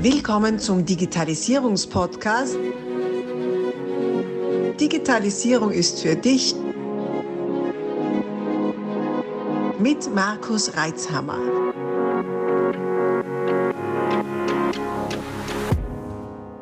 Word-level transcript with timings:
Willkommen 0.00 0.60
zum 0.60 0.86
Digitalisierungspodcast. 0.86 2.56
Digitalisierung 4.80 5.72
ist 5.72 6.00
für 6.00 6.14
dich 6.14 6.54
mit 9.80 10.14
Markus 10.14 10.76
Reitzhammer. 10.76 11.40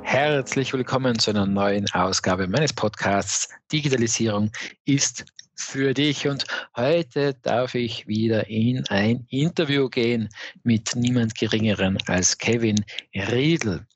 Herzlich 0.00 0.72
willkommen 0.72 1.18
zu 1.18 1.32
einer 1.32 1.44
neuen 1.44 1.86
Ausgabe 1.92 2.48
meines 2.48 2.72
Podcasts 2.72 3.50
Digitalisierung 3.70 4.50
ist 4.86 5.26
für 5.56 5.94
dich. 5.94 6.28
Und 6.28 6.44
heute 6.76 7.34
darf 7.34 7.74
ich 7.74 8.06
wieder 8.06 8.48
in 8.48 8.86
ein 8.88 9.26
Interview 9.30 9.88
gehen 9.88 10.28
mit 10.62 10.94
niemand 10.94 11.34
Geringeren 11.34 11.98
als 12.06 12.38
Kevin 12.38 12.84
Riedl. 13.14 13.86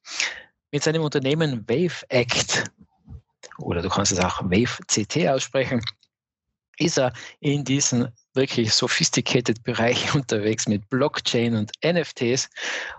Mit 0.72 0.82
seinem 0.82 1.02
Unternehmen 1.02 1.68
Wave 1.68 2.04
Act, 2.08 2.64
oder 3.58 3.82
du 3.82 3.88
kannst 3.88 4.12
es 4.12 4.20
auch 4.20 4.40
Wave 4.42 4.78
CT 4.86 5.28
aussprechen, 5.28 5.82
ist 6.78 6.98
er 6.98 7.12
in 7.40 7.64
diesem 7.64 8.08
wirklich 8.34 8.72
sophisticated 8.72 9.62
Bereich 9.62 10.14
unterwegs 10.14 10.66
mit 10.66 10.88
Blockchain 10.88 11.54
und 11.54 11.72
NFTs. 11.84 12.48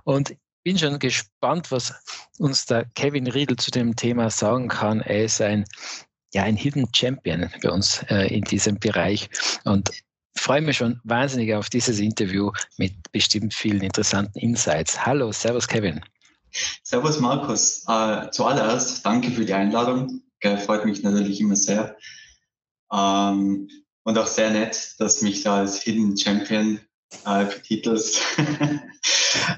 Und 0.03 0.35
bin 0.63 0.77
schon 0.77 0.99
gespannt, 0.99 1.71
was 1.71 1.93
uns 2.37 2.65
der 2.65 2.85
Kevin 2.93 3.27
Riedl 3.27 3.55
zu 3.55 3.71
dem 3.71 3.95
Thema 3.95 4.29
sagen 4.29 4.67
kann. 4.67 5.01
Er 5.01 5.25
ist 5.25 5.41
ein 5.41 5.65
ja 6.33 6.43
ein 6.43 6.55
Hidden 6.55 6.87
Champion 6.93 7.49
bei 7.61 7.69
uns 7.69 8.03
äh, 8.09 8.33
in 8.33 8.43
diesem 8.43 8.79
Bereich 8.79 9.29
und 9.65 9.89
freue 10.35 10.61
mich 10.61 10.77
schon 10.77 10.99
wahnsinnig 11.03 11.53
auf 11.53 11.69
dieses 11.69 11.99
Interview 11.99 12.51
mit 12.77 12.93
bestimmt 13.11 13.53
vielen 13.53 13.81
interessanten 13.81 14.39
Insights. 14.39 15.05
Hallo, 15.05 15.31
Servus 15.31 15.67
Kevin. 15.67 16.01
Servus 16.83 17.19
Markus. 17.19 17.83
Äh, 17.87 18.29
zuallererst 18.31 19.05
danke 19.05 19.31
für 19.31 19.45
die 19.45 19.53
Einladung. 19.53 20.21
Gell, 20.39 20.57
freut 20.57 20.85
mich 20.85 21.03
natürlich 21.03 21.39
immer 21.39 21.55
sehr. 21.55 21.95
Ähm, 22.91 23.69
und 24.03 24.17
auch 24.17 24.27
sehr 24.27 24.49
nett, 24.49 24.95
dass 24.99 25.21
mich 25.21 25.43
da 25.43 25.59
als 25.59 25.81
Hidden 25.81 26.17
Champion 26.17 26.79
äh, 27.25 27.45
betitelst. 27.45 28.21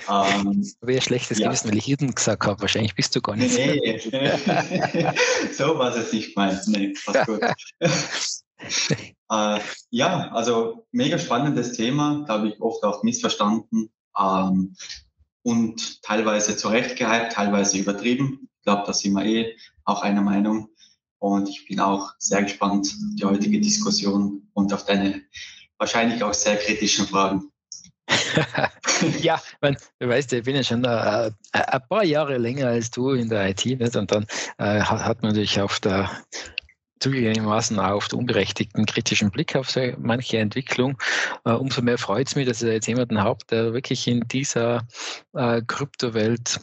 ähm, 0.10 0.74
Wäre 0.82 1.02
schlechtes 1.02 1.40
ja. 1.40 1.48
Gewissen, 1.48 1.70
weil 1.70 1.78
ich 1.78 1.86
Hidden 1.86 2.14
gesagt 2.14 2.46
habe. 2.46 2.62
Wahrscheinlich 2.62 2.96
bist 2.96 3.16
du 3.16 3.22
gar 3.22 3.36
nicht. 3.36 3.56
Nee, 3.56 4.00
so 5.52 5.64
war 5.78 5.96
es 5.96 6.12
nicht 6.12 6.36
gemeint. 6.36 6.62
Nee, 6.68 6.94
passt 7.06 7.28
gut. 7.28 7.42
äh, 9.32 9.60
ja, 9.90 10.32
also 10.32 10.88
mega 10.92 11.18
spannendes 11.18 11.74
Thema, 11.74 12.24
da 12.28 12.36
habe 12.36 12.50
ich 12.50 12.62
oft 12.62 12.84
auch 12.84 13.04
missverstanden 13.04 13.90
ähm, 14.18 14.76
und 15.44 16.02
teilweise 16.04 16.56
zurechtgehypt, 16.56 17.34
teilweise 17.34 17.78
übertrieben. 17.78 18.50
Ich 18.58 18.64
glaube, 18.64 18.84
da 18.86 18.94
sind 18.94 19.14
wir 19.14 19.26
eh 19.26 19.56
auch 19.86 20.02
einer 20.02 20.22
Meinung. 20.22 20.70
Und 21.20 21.48
ich 21.48 21.66
bin 21.68 21.80
auch 21.80 22.12
sehr 22.20 22.44
gespannt 22.44 22.88
auf 22.88 23.16
die 23.16 23.24
heutige 23.24 23.62
Diskussion 23.62 24.50
und 24.54 24.74
auf 24.74 24.84
deine 24.86 25.22
wahrscheinlich 25.84 26.24
auch 26.24 26.34
sehr 26.34 26.56
kritischen 26.56 27.06
Fragen. 27.06 27.50
ja, 29.20 29.42
man, 29.60 29.76
du 30.00 30.08
weißt, 30.08 30.32
ich 30.32 30.44
bin 30.44 30.56
ja 30.56 30.64
schon 30.64 30.86
äh, 30.86 31.32
ein 31.52 31.82
paar 31.90 32.06
Jahre 32.06 32.38
länger 32.38 32.68
als 32.68 32.90
du 32.90 33.12
in 33.12 33.28
der 33.28 33.50
IT 33.50 33.66
nicht? 33.66 33.96
und 33.96 34.10
dann 34.12 34.26
äh, 34.60 34.80
hat, 34.80 35.22
man 35.22 35.32
natürlich 35.32 35.60
auf 35.60 35.82
der 35.82 36.10
zugegebenermaßen 37.02 37.80
auf 37.80 38.08
den 38.08 38.20
unberechtigten 38.20 38.86
kritischen 38.86 39.30
Blick 39.30 39.58
auf 39.58 39.70
so 39.70 39.82
manche 39.98 40.38
Entwicklung. 40.38 40.98
Äh, 41.44 41.52
umso 41.52 41.82
mehr 41.82 41.98
freut 41.98 42.28
es 42.28 42.36
mich, 42.36 42.48
dass 42.48 42.62
ich 42.62 42.72
jetzt 42.72 42.88
jemanden 42.88 43.22
habe, 43.22 43.44
der 43.52 43.74
wirklich 43.74 44.08
in 44.08 44.26
dieser 44.30 44.88
äh, 45.34 45.62
Kryptowelt 45.68 46.62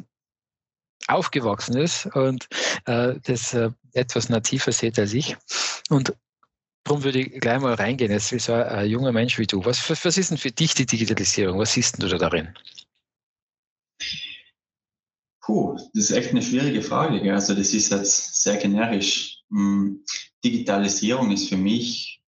aufgewachsen 1.08 1.76
ist 1.76 2.06
und 2.06 2.48
äh, 2.86 3.16
das 3.22 3.52
äh, 3.52 3.68
etwas 3.92 4.30
nativer 4.30 4.72
sieht 4.72 4.98
als 4.98 5.12
ich. 5.12 5.36
Und 5.90 6.14
darum 6.84 7.04
würde 7.04 7.20
ich 7.20 7.40
gleich 7.40 7.60
mal 7.60 7.74
reingehen, 7.74 8.10
jetzt 8.10 8.32
wie 8.32 8.38
so 8.38 8.52
ein 8.52 8.88
junger 8.88 9.12
Mensch 9.12 9.38
wie 9.38 9.46
du. 9.46 9.64
Was, 9.64 9.88
was 9.88 10.18
ist 10.18 10.30
denn 10.30 10.38
für 10.38 10.50
dich 10.50 10.74
die 10.74 10.86
Digitalisierung? 10.86 11.58
Was 11.58 11.72
siehst 11.72 12.02
du 12.02 12.08
da 12.08 12.18
darin? 12.18 12.54
Puh, 15.42 15.76
das 15.94 16.10
ist 16.10 16.10
echt 16.10 16.30
eine 16.30 16.42
schwierige 16.42 16.82
Frage. 16.82 17.32
Also 17.32 17.54
das 17.54 17.74
ist 17.74 17.90
jetzt 17.90 18.42
sehr 18.42 18.56
generisch. 18.56 19.38
Hm, 19.50 20.04
Digitalisierung 20.44 21.30
ist 21.30 21.48
für 21.48 21.56
mich, 21.56 22.22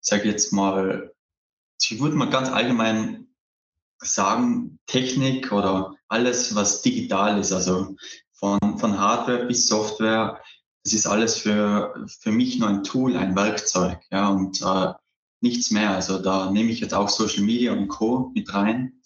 sage 0.00 0.28
jetzt 0.28 0.52
mal, 0.52 1.12
ich 1.80 2.00
würde 2.00 2.16
mal 2.16 2.30
ganz 2.30 2.48
allgemein 2.48 3.26
sagen, 3.98 4.78
Technik 4.86 5.52
oder 5.52 5.94
alles, 6.08 6.54
was 6.54 6.82
digital 6.82 7.38
ist, 7.38 7.52
also 7.52 7.96
von, 8.32 8.58
von 8.78 8.98
Hardware 8.98 9.46
bis 9.46 9.68
Software, 9.68 10.40
das 10.84 10.92
ist 10.94 11.06
alles 11.06 11.36
für, 11.36 11.94
für 12.20 12.32
mich 12.32 12.58
nur 12.58 12.68
ein 12.68 12.82
Tool, 12.82 13.16
ein 13.16 13.36
Werkzeug, 13.36 14.00
ja, 14.10 14.28
und 14.28 14.60
äh, 14.62 14.92
nichts 15.40 15.70
mehr. 15.70 15.90
Also 15.90 16.18
da 16.18 16.50
nehme 16.50 16.70
ich 16.70 16.80
jetzt 16.80 16.94
auch 16.94 17.08
Social 17.08 17.42
Media 17.42 17.72
und 17.72 17.88
Co. 17.88 18.30
mit 18.34 18.52
rein 18.52 19.00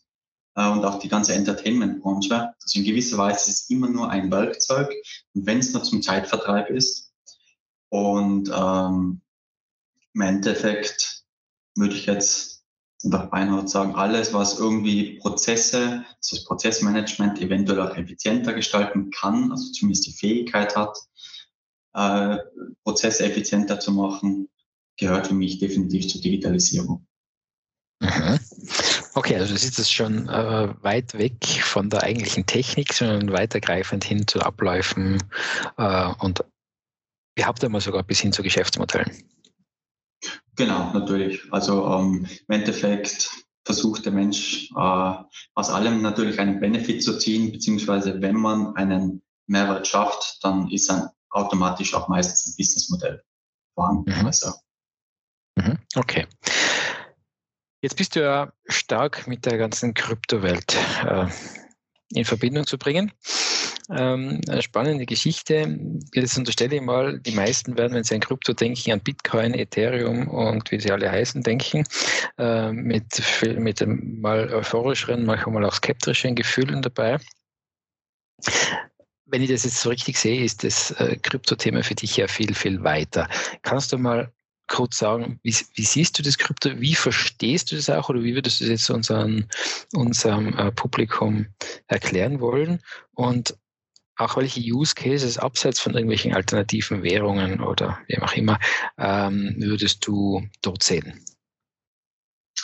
äh, 0.55 0.69
und 0.69 0.85
auch 0.85 0.99
die 0.99 1.09
ganze 1.09 1.35
Entertainment-Branche. 1.35 2.53
Also 2.63 2.79
in 2.79 2.85
gewisser 2.85 3.19
Weise 3.19 3.51
ist 3.51 3.63
es 3.63 3.71
immer 3.71 3.89
nur 3.89 4.11
ein 4.11 4.31
Werkzeug 4.31 4.91
wenn 5.45 5.59
es 5.59 5.73
nur 5.73 5.83
zum 5.83 6.03
Zeitvertreib 6.03 6.71
ist. 6.71 7.13
Und 7.89 8.51
ähm, 8.55 9.21
im 10.15 10.21
Endeffekt 10.21 11.25
würde 11.77 11.95
ich 11.95 12.07
jetzt 12.07 12.65
einfach 13.05 13.29
beinahe 13.31 13.69
sagen, 13.69 13.95
alles, 13.95 14.33
was 14.33 14.59
irgendwie 14.59 15.19
Prozesse, 15.19 16.05
also 16.21 16.37
das 16.37 16.45
Prozessmanagement 16.45 17.41
eventuell 17.41 17.81
auch 17.81 17.97
effizienter 17.97 18.55
gestalten 18.55 19.11
kann, 19.11 19.53
also 19.53 19.71
zumindest 19.73 20.07
die 20.07 20.13
Fähigkeit 20.13 20.75
hat, 20.75 20.97
äh, 21.97 22.39
Prozesse 22.85 23.25
effizienter 23.25 23.81
zu 23.81 23.91
machen, 23.91 24.49
gehört 24.99 25.27
für 25.27 25.35
mich 25.35 25.59
definitiv 25.59 26.09
zur 26.09 26.21
Digitalisierung. 26.21 27.07
Mhm. 28.01 28.39
Okay, 29.15 29.37
also 29.37 29.55
du 29.55 29.59
siehst 29.59 29.79
es 29.79 29.91
schon 29.91 30.29
äh, 30.29 30.75
weit 30.83 31.15
weg 31.15 31.43
von 31.63 31.89
der 31.89 32.03
eigentlichen 32.03 32.45
Technik, 32.45 32.93
sondern 32.93 33.33
weitergreifend 33.33 34.05
hin 34.05 34.27
zu 34.27 34.41
Abläufen 34.41 35.23
äh, 35.79 36.13
und 36.21 36.45
ihr 37.39 37.47
habt 37.47 37.65
einmal 37.65 37.81
sogar 37.81 38.03
bis 38.03 38.21
hin 38.21 38.33
zu 38.33 38.43
Geschäftsmodellen. 38.43 39.11
Genau, 40.57 40.93
natürlich. 40.93 41.41
Also 41.51 41.87
ähm, 41.87 42.27
im 42.49 42.55
Endeffekt 42.55 43.31
versucht 43.65 44.05
der 44.05 44.13
Mensch 44.13 44.71
äh, 44.77 45.15
aus 45.55 45.71
allem 45.71 46.03
natürlich 46.03 46.39
einen 46.39 46.61
Benefit 46.61 47.03
zu 47.03 47.19
ziehen, 47.19 47.53
beziehungsweise 47.53 48.21
wenn 48.21 48.37
man 48.37 48.77
einen 48.77 49.23
Mehrwert 49.47 49.87
schafft, 49.87 50.39
dann 50.43 50.71
ist 50.71 50.91
ein 50.91 51.09
automatisch 51.37 51.95
auch 51.95 52.09
meistens 52.09 52.47
ein 52.47 52.57
Businessmodell 52.57 53.23
vorhanden. 53.75 54.19
Mhm. 54.19 54.27
Also. 54.27 54.53
Mhm. 55.57 55.79
Okay. 55.95 56.27
Jetzt 57.83 57.97
bist 57.97 58.17
du 58.17 58.23
ja 58.23 58.53
stark 58.67 59.27
mit 59.27 59.45
der 59.47 59.59
ganzen 59.59 59.95
Kryptowelt 59.95 60.77
äh, 61.05 61.27
in 62.11 62.25
Verbindung 62.25 62.67
zu 62.67 62.79
bringen. 62.79 63.13
Ähm, 63.89 64.41
eine 64.49 64.63
spannende 64.63 65.07
Geschichte. 65.07 65.79
Jetzt 66.13 66.37
unterstelle 66.37 66.77
ich 66.77 66.83
mal, 66.83 67.21
die 67.21 67.31
meisten 67.31 67.79
werden, 67.79 67.95
wenn 67.95 68.03
sie 68.03 68.15
an 68.15 68.21
Krypto 68.21 68.53
denken, 68.53 68.91
an 68.91 69.01
Bitcoin, 69.01 69.55
Ethereum 69.55 70.27
und 70.27 70.73
wie 70.73 70.81
sie 70.81 70.91
alle 70.91 71.11
heißen, 71.11 71.43
denken. 71.43 71.85
Äh, 72.39 72.73
mit, 72.73 73.23
mit 73.57 73.87
mal 73.87 74.53
euphorischeren, 74.53 75.25
manchmal 75.25 75.65
auch 75.65 75.75
skeptischeren 75.75 76.35
Gefühlen 76.35 76.83
dabei 76.83 77.19
wenn 79.27 79.43
ich 79.43 79.51
das 79.51 79.65
jetzt 79.65 79.81
so 79.81 79.89
richtig 79.89 80.19
sehe, 80.19 80.45
ist 80.45 80.65
das 80.65 80.93
äh, 80.93 81.17
Krypto-Thema 81.17 81.83
für 81.83 81.95
dich 81.95 82.17
ja 82.17 82.29
viel, 82.29 82.55
viel 82.55 82.83
weiter. 82.83 83.29
Kannst 83.63 83.93
du 83.93 83.99
mal 83.99 84.33
kurz 84.69 84.99
sagen, 84.99 85.39
wie, 85.43 85.55
wie, 85.75 85.85
siehst 85.85 86.19
du 86.19 86.23
das 86.23 86.39
Krypto, 86.39 86.71
wie 86.81 86.95
verstehst 86.95 87.71
du 87.71 87.77
das 87.77 87.91
auch 87.91 88.09
oder 88.09 88.23
wie 88.23 88.35
würdest 88.35 88.61
du 88.61 88.65
das 88.65 88.71
jetzt 88.71 88.91
unseren, 88.91 89.49
unserem 89.95 90.57
äh, 90.59 90.73
Publikum 90.73 91.47
erklären 91.87 92.41
wollen? 92.41 92.81
Und 93.15 93.57
auch 94.17 94.37
welche 94.37 94.61
Use 94.61 94.95
Cases 94.95 95.39
abseits 95.39 95.79
von 95.79 95.93
irgendwelchen 95.93 96.35
alternativen 96.35 97.03
Währungen 97.03 97.61
oder 97.61 97.99
wie 98.09 98.19
auch 98.19 98.33
immer 98.33 98.59
ähm, 98.99 99.55
würdest 99.59 100.07
du 100.07 100.43
dort 100.63 100.83
sehen? 100.83 101.21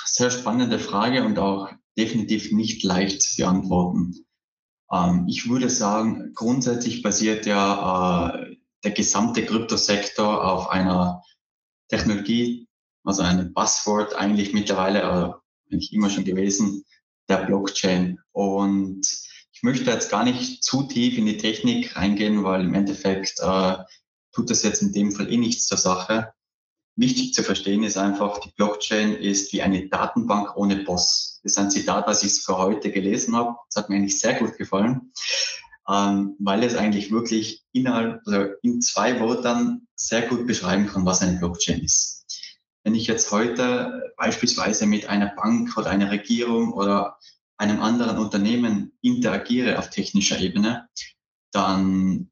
Sehr 0.07 0.31
spannende 0.31 0.79
Frage 0.79 1.25
und 1.25 1.39
auch 1.39 1.71
definitiv 1.97 2.53
nicht 2.53 2.83
leicht 2.83 3.23
zu 3.23 3.37
beantworten. 3.37 4.25
Ähm, 4.93 5.27
ich 5.29 5.49
würde 5.49 5.71
sagen, 5.71 6.33
grundsätzlich 6.35 7.03
basiert 7.03 7.47
ja 7.47 8.35
äh, 8.35 8.57
der 8.85 8.91
gesamte 8.91 9.45
Kryptosektor 9.45 10.45
auf 10.45 10.71
einer 10.71 11.23
Technologie, 11.89 12.69
also 13.05 13.23
einem 13.23 13.55
Passwort 13.55 14.15
eigentlich 14.15 14.53
mittlerweile, 14.53 15.01
äh, 15.01 15.73
eigentlich 15.73 15.93
immer 15.93 16.11
schon 16.11 16.25
gewesen, 16.25 16.85
der 17.29 17.39
Blockchain. 17.39 18.19
Und 18.33 19.07
ich 19.53 19.63
möchte 19.63 19.91
jetzt 19.91 20.11
gar 20.11 20.25
nicht 20.25 20.63
zu 20.63 20.83
tief 20.85 21.17
in 21.17 21.27
die 21.27 21.39
Technik 21.39 21.97
reingehen, 21.97 22.45
weil 22.45 22.63
im 22.63 22.75
Endeffekt 22.75 23.41
äh, 23.41 23.77
tut 24.33 24.51
das 24.51 24.63
jetzt 24.63 24.83
in 24.83 24.93
dem 24.93 25.13
Fall 25.13 25.33
eh 25.33 25.37
nichts 25.37 25.67
zur 25.67 25.79
Sache. 25.79 26.33
Wichtig 26.97 27.35
zu 27.35 27.43
verstehen 27.43 27.83
ist 27.83 27.97
einfach, 27.97 28.39
die 28.41 28.53
Blockchain 28.57 29.15
ist 29.15 29.53
wie 29.53 29.63
eine 29.63 29.89
Datenbank 29.89 30.57
ohne 30.57 30.77
Boss. 30.77 31.41
Das 31.43 31.53
ist 31.53 31.59
ein 31.59 31.71
Zitat, 31.71 32.07
was 32.07 32.23
ich 32.23 32.43
für 32.43 32.59
heute 32.59 32.91
gelesen 32.91 33.35
habe. 33.35 33.57
Das 33.69 33.83
hat 33.83 33.89
mir 33.89 33.97
eigentlich 33.97 34.19
sehr 34.19 34.35
gut 34.35 34.57
gefallen, 34.59 35.13
ähm, 35.89 36.37
weil 36.39 36.63
es 36.63 36.77
eigentlich 36.77 37.11
wirklich 37.11 37.65
innerhalb, 37.73 38.21
also 38.27 38.53
in 38.63 38.81
zwei 38.81 39.19
Wörtern 39.21 39.87
sehr 39.95 40.23
gut 40.23 40.47
beschreiben 40.47 40.87
kann, 40.87 41.07
was 41.07 41.23
eine 41.23 41.39
Blockchain 41.39 41.81
ist. 41.81 42.27
Wenn 42.85 42.95
ich 42.95 43.07
jetzt 43.07 43.31
heute 43.31 44.13
beispielsweise 44.17 44.87
mit 44.87 45.09
einer 45.09 45.35
Bank 45.35 45.77
oder 45.77 45.91
einer 45.91 46.11
Regierung 46.11 46.73
oder 46.73 47.17
einem 47.57 47.81
anderen 47.81 48.19
Unternehmen 48.19 48.93
interagiere 49.03 49.79
auf 49.79 49.91
technischer 49.91 50.41
Ebene, 50.41 50.89
dann 51.53 52.32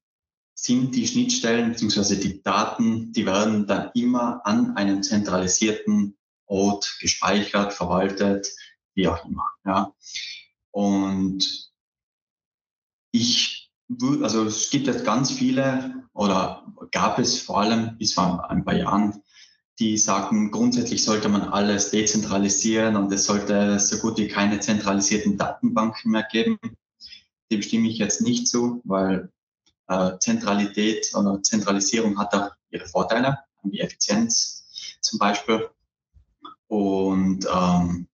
sind 0.62 0.94
die 0.94 1.06
Schnittstellen 1.06 1.72
bzw. 1.72 2.16
die 2.16 2.42
Daten, 2.42 3.12
die 3.12 3.24
werden 3.24 3.66
dann 3.66 3.90
immer 3.94 4.44
an 4.44 4.76
einem 4.76 5.02
zentralisierten 5.02 6.18
Ort 6.44 6.98
gespeichert, 7.00 7.72
verwaltet, 7.72 8.46
wie 8.94 9.08
auch 9.08 9.24
immer. 9.24 9.46
Ja. 9.64 9.94
Und 10.70 11.70
ich 13.10 13.70
würde, 13.88 14.22
also 14.24 14.44
es 14.44 14.68
gibt 14.68 14.86
jetzt 14.86 15.06
ganz 15.06 15.30
viele 15.30 15.94
oder 16.12 16.66
gab 16.92 17.18
es 17.18 17.40
vor 17.40 17.60
allem 17.60 17.96
bis 17.96 18.12
vor 18.12 18.50
ein 18.50 18.62
paar 18.62 18.76
Jahren, 18.76 19.22
die 19.78 19.96
sagen, 19.96 20.50
grundsätzlich 20.50 21.02
sollte 21.02 21.30
man 21.30 21.40
alles 21.40 21.90
dezentralisieren 21.90 22.96
und 22.96 23.10
es 23.10 23.24
sollte 23.24 23.80
so 23.80 23.96
gut 23.96 24.18
wie 24.18 24.28
keine 24.28 24.60
zentralisierten 24.60 25.38
Datenbanken 25.38 26.10
mehr 26.10 26.26
geben. 26.30 26.58
Dem 27.50 27.62
stimme 27.62 27.88
ich 27.88 27.96
jetzt 27.96 28.20
nicht 28.20 28.46
zu, 28.46 28.82
weil 28.84 29.32
äh, 29.90 30.18
Zentralität 30.20 31.10
oder 31.14 31.42
Zentralisierung 31.42 32.18
hat 32.18 32.32
auch 32.32 32.50
ihre 32.70 32.86
Vorteile, 32.86 33.38
wie 33.64 33.80
Effizienz 33.80 34.96
zum 35.00 35.18
Beispiel. 35.18 35.68
Und 36.68 37.46
ähm, 37.52 38.08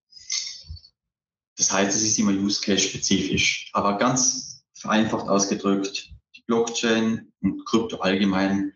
das 1.57 1.71
heißt, 1.71 1.95
es 1.95 2.03
ist 2.03 2.19
immer 2.19 2.33
Use 2.33 2.61
Case 2.63 2.89
spezifisch. 2.89 3.71
Aber 3.75 3.99
ganz 3.99 4.65
vereinfacht 4.75 5.29
ausgedrückt, 5.29 6.11
die 6.35 6.43
Blockchain 6.47 7.33
und 7.43 7.65
Krypto 7.67 7.99
allgemein 7.99 8.73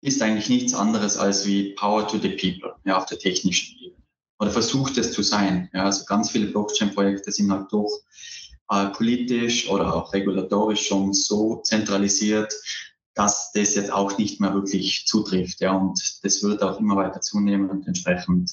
ist 0.00 0.22
eigentlich 0.22 0.48
nichts 0.48 0.74
anderes 0.74 1.16
als 1.16 1.46
wie 1.46 1.74
Power 1.74 2.06
to 2.06 2.18
the 2.18 2.28
People 2.28 2.76
ja, 2.84 2.96
auf 2.96 3.06
der 3.06 3.18
technischen 3.18 3.76
Ebene. 3.80 4.02
Oder 4.38 4.50
versucht 4.50 4.96
es 4.98 5.12
zu 5.12 5.22
sein. 5.22 5.70
Ja, 5.72 5.84
also 5.84 6.04
ganz 6.04 6.30
viele 6.30 6.46
Blockchain-Projekte 6.46 7.32
sind 7.32 7.50
halt 7.50 7.72
doch 7.72 7.90
äh, 8.70 8.86
politisch 8.86 9.68
oder 9.68 9.94
auch 9.94 10.12
regulatorisch 10.12 10.86
schon 10.86 11.12
so 11.12 11.56
zentralisiert, 11.56 12.52
dass 13.14 13.52
das 13.52 13.74
jetzt 13.74 13.90
auch 13.90 14.18
nicht 14.18 14.40
mehr 14.40 14.52
wirklich 14.54 15.06
zutrifft. 15.06 15.60
Ja, 15.60 15.72
und 15.72 15.98
das 16.22 16.42
wird 16.42 16.62
auch 16.62 16.78
immer 16.78 16.96
weiter 16.96 17.20
zunehmen 17.20 17.70
und 17.70 17.86
entsprechend 17.86 18.52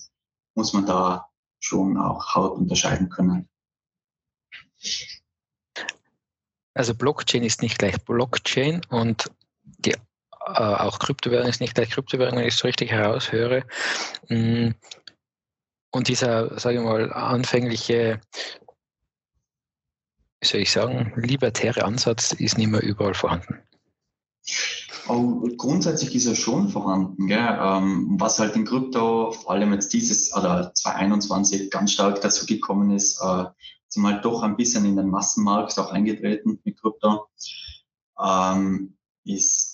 muss 0.56 0.74
man 0.74 0.86
da 0.86 1.28
schon 1.60 1.98
auch 1.98 2.34
Haut 2.36 2.58
unterscheiden 2.58 3.10
können. 3.10 3.50
Also 6.74 6.96
Blockchain 6.96 7.44
ist 7.44 7.62
nicht 7.62 7.78
gleich 7.78 8.04
Blockchain 8.04 8.82
und 8.90 9.32
die, 9.64 9.92
äh, 9.92 9.98
auch 10.46 11.00
Kryptowährung 11.00 11.48
ist 11.48 11.62
nicht 11.62 11.76
gleich 11.76 11.92
Kryptowährung, 11.92 12.38
wenn 12.38 12.48
ich 12.48 12.56
es 12.56 12.64
richtig 12.64 12.92
heraushöre. 12.92 13.64
Mm. 14.30 14.72
Und 15.92 16.08
dieser, 16.08 16.60
sage 16.60 16.78
ich 16.78 16.84
mal, 16.84 17.14
anfängliche 17.14 18.20
wie 20.44 20.48
soll 20.48 20.62
ich 20.62 20.72
sagen, 20.72 21.14
libertäre 21.16 21.86
Ansatz 21.86 22.34
ist 22.34 22.58
nicht 22.58 22.68
mehr 22.68 22.84
überall 22.84 23.14
vorhanden. 23.14 23.60
Oh, 25.08 25.48
grundsätzlich 25.56 26.16
ist 26.16 26.26
er 26.26 26.36
schon 26.36 26.68
vorhanden. 26.68 27.30
Ähm, 27.30 28.16
was 28.20 28.40
halt 28.40 28.56
in 28.58 28.66
Krypto, 28.66 29.32
vor 29.32 29.52
allem 29.52 29.72
jetzt 29.72 29.94
dieses 29.94 30.36
oder 30.36 30.74
2021 30.74 31.72
ganz 31.72 31.94
stark 31.94 32.20
dazu 32.20 32.46
gekommen 32.46 32.92
ist, 32.92 33.22
äh, 33.22 33.46
sind 33.88 34.06
halt 34.06 34.26
doch 34.26 34.44
ein 34.44 34.58
bisschen 34.58 34.84
in 34.86 34.98
den 34.98 35.10
Massenmarkt 35.10 35.80
auch 35.80 35.92
eingetreten 35.92 36.60
mit 36.64 36.80
Krypto, 36.80 37.28
ähm, 38.22 38.98
ist 39.24 39.73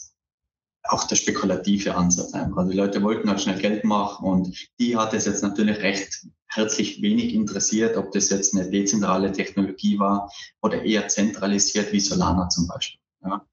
auch 0.89 1.06
der 1.06 1.15
spekulative 1.15 1.95
Ansatz 1.95 2.33
einfach. 2.33 2.57
Also 2.57 2.71
die 2.71 2.77
Leute 2.77 3.01
wollten 3.03 3.30
halt 3.30 3.41
schnell 3.41 3.59
Geld 3.59 3.83
machen 3.83 4.25
und 4.25 4.69
die 4.80 4.97
hat 4.97 5.13
es 5.13 5.25
jetzt 5.25 5.44
natürlich 5.44 5.77
recht 5.80 6.25
herzlich 6.47 7.01
wenig 7.01 7.33
interessiert, 7.33 7.95
ob 7.95 8.12
das 8.12 8.30
jetzt 8.30 8.56
eine 8.56 8.69
dezentrale 8.69 9.31
Technologie 9.31 10.00
war 10.00 10.31
oder 10.62 10.83
eher 10.83 11.07
zentralisiert 11.07 11.91
wie 11.94 12.00
Solana 12.00 12.50
zum 12.50 12.68
Beispiel. 12.68 13.00
Ja. 13.24 13.45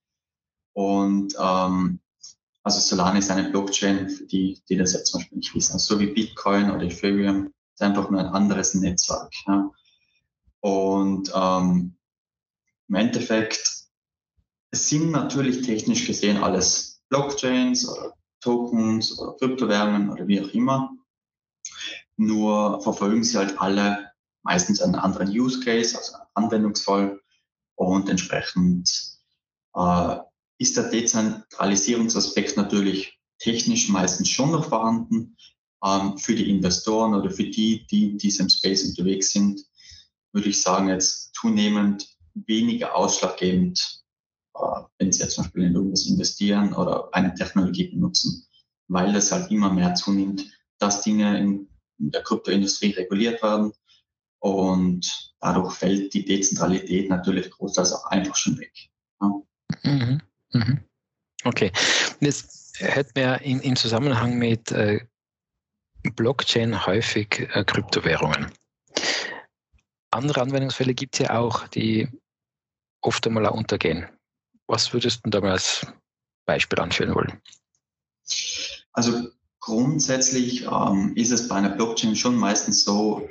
Und 0.72 1.34
ähm, 1.38 2.00
also 2.62 2.80
Solana 2.80 3.18
ist 3.18 3.30
eine 3.30 3.50
Blockchain, 3.50 4.08
für 4.08 4.24
die, 4.24 4.62
die 4.68 4.76
das 4.76 4.94
jetzt 4.94 5.10
zum 5.10 5.20
Beispiel 5.20 5.38
nicht 5.38 5.54
wissen. 5.54 5.74
Also 5.74 5.94
so 5.94 6.00
wie 6.00 6.06
Bitcoin 6.06 6.70
oder 6.70 6.84
Ethereum 6.84 7.52
ist 7.74 7.82
einfach 7.82 8.10
nur 8.10 8.20
ein 8.20 8.26
anderes 8.26 8.74
Netzwerk. 8.74 9.32
Ja. 9.46 9.70
Und 10.60 11.30
ähm, 11.34 11.96
im 12.88 12.94
Endeffekt, 12.94 13.76
sind 14.72 15.10
natürlich 15.10 15.62
technisch 15.62 16.06
gesehen 16.06 16.38
alles 16.38 16.95
Blockchains 17.08 17.88
oder 17.88 18.14
Tokens 18.40 19.18
oder 19.18 19.36
Kryptowährungen 19.36 20.10
oder 20.10 20.26
wie 20.26 20.40
auch 20.40 20.48
immer. 20.48 20.90
Nur 22.16 22.80
verfolgen 22.82 23.24
sie 23.24 23.36
halt 23.36 23.60
alle 23.60 24.10
meistens 24.42 24.80
einen 24.80 24.94
anderen 24.94 25.28
Use 25.28 25.60
Case, 25.60 25.96
also 25.96 26.16
Anwendungsfall. 26.34 27.20
Und 27.74 28.08
entsprechend 28.08 29.18
äh, 29.74 30.16
ist 30.58 30.76
der 30.76 30.90
Dezentralisierungsaspekt 30.90 32.56
natürlich 32.56 33.18
technisch 33.38 33.88
meistens 33.88 34.30
schon 34.30 34.52
noch 34.52 34.68
vorhanden. 34.68 35.36
Ähm, 35.84 36.16
für 36.16 36.34
die 36.34 36.48
Investoren 36.50 37.14
oder 37.14 37.30
für 37.30 37.44
die, 37.44 37.86
die 37.86 38.12
in 38.12 38.18
diesem 38.18 38.48
Space 38.48 38.84
unterwegs 38.84 39.32
sind, 39.32 39.60
würde 40.32 40.48
ich 40.48 40.60
sagen, 40.60 40.88
jetzt 40.88 41.34
zunehmend 41.34 42.06
weniger 42.34 42.94
ausschlaggebend, 42.94 44.04
wenn 44.98 45.12
sie 45.12 45.22
jetzt 45.22 45.34
zum 45.34 45.44
Beispiel 45.44 45.64
in 45.64 45.74
irgendwas 45.74 46.06
investieren 46.06 46.72
oder 46.74 47.08
eine 47.12 47.34
Technologie 47.34 47.88
benutzen, 47.88 48.46
weil 48.88 49.12
das 49.12 49.32
halt 49.32 49.50
immer 49.50 49.72
mehr 49.72 49.94
zunimmt, 49.94 50.44
dass 50.78 51.02
Dinge 51.02 51.38
in 51.38 51.68
der 51.98 52.22
Kryptoindustrie 52.22 52.92
reguliert 52.92 53.42
werden. 53.42 53.72
Und 54.38 55.34
dadurch 55.40 55.74
fällt 55.74 56.14
die 56.14 56.24
Dezentralität 56.24 57.08
natürlich 57.08 57.50
großteils 57.50 57.92
auch 57.92 58.06
einfach 58.06 58.36
schon 58.36 58.58
weg. 58.58 58.72
Ja. 59.20 59.42
Mhm. 59.82 60.20
Mhm. 60.52 60.80
Okay. 61.44 61.72
Das 62.20 62.72
hört 62.78 63.14
mir 63.14 63.40
in, 63.42 63.60
im 63.60 63.76
Zusammenhang 63.76 64.38
mit 64.38 64.70
äh, 64.72 65.00
Blockchain 66.14 66.86
häufig 66.86 67.48
äh, 67.52 67.64
Kryptowährungen. 67.64 68.52
Andere 70.10 70.42
Anwendungsfälle 70.42 70.94
gibt 70.94 71.14
es 71.14 71.26
ja 71.26 71.38
auch, 71.38 71.66
die 71.68 72.08
oft 73.00 73.26
einmal 73.26 73.46
auch 73.46 73.54
untergehen. 73.54 74.06
Was 74.66 74.92
würdest 74.92 75.24
du 75.24 75.30
da 75.30 75.40
mal 75.40 75.52
als 75.52 75.86
Beispiel 76.44 76.80
anführen 76.80 77.14
wollen? 77.14 77.40
Also 78.92 79.30
Grundsätzlich 79.66 80.62
ähm, 80.62 81.12
ist 81.16 81.32
es 81.32 81.48
bei 81.48 81.56
einer 81.56 81.70
Blockchain 81.70 82.14
schon 82.14 82.36
meistens 82.36 82.84
so, 82.84 83.28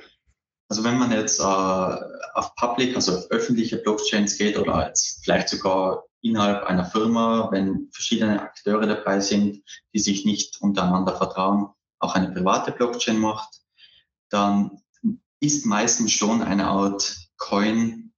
also 0.68 0.84
wenn 0.84 1.00
man 1.00 1.14
jetzt 1.14 1.40
äh, 1.40 1.44
auf 1.44 2.54
Public, 2.58 2.94
also 2.94 3.16
auf 3.16 3.32
öffentliche 3.32 3.78
Blockchains 3.78 4.38
geht 4.38 4.58
oder 4.58 4.86
jetzt 4.86 5.24
vielleicht 5.24 5.48
sogar 5.48 6.04
innerhalb 6.22 6.66
einer 6.66 6.84
Firma, 6.84 7.48
wenn 7.54 7.90
verschiedene 7.94 8.42
Akteure 8.42 8.86
dabei 8.86 9.22
sind, 9.22 9.64
die 9.94 10.00
sich 10.00 10.26
nicht 10.26 10.60
untereinander 10.60 11.16
vertrauen, 11.16 11.70
auch 12.00 12.16
eine 12.16 12.34
private 12.34 12.74
Blockchain 12.74 13.18
macht, 13.18 13.62
dann 14.28 14.84
ist 15.40 15.66
meistens 15.66 16.12
schon 16.12 16.42
eine 16.42 16.68
Art 16.68 17.16
Coin 17.38 18.12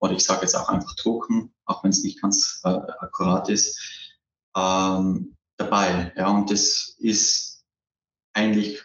oder 0.00 0.12
ich 0.12 0.24
sage 0.24 0.42
jetzt 0.42 0.54
auch 0.54 0.68
einfach 0.68 0.94
Token, 0.96 1.52
auch 1.64 1.82
wenn 1.82 1.90
es 1.90 2.02
nicht 2.02 2.20
ganz 2.20 2.60
äh, 2.64 2.68
akkurat 2.68 3.48
ist, 3.48 3.78
ähm, 4.56 5.36
dabei. 5.56 6.12
Ja, 6.16 6.28
und 6.28 6.50
das 6.50 6.96
ist 6.98 7.64
eigentlich 8.32 8.84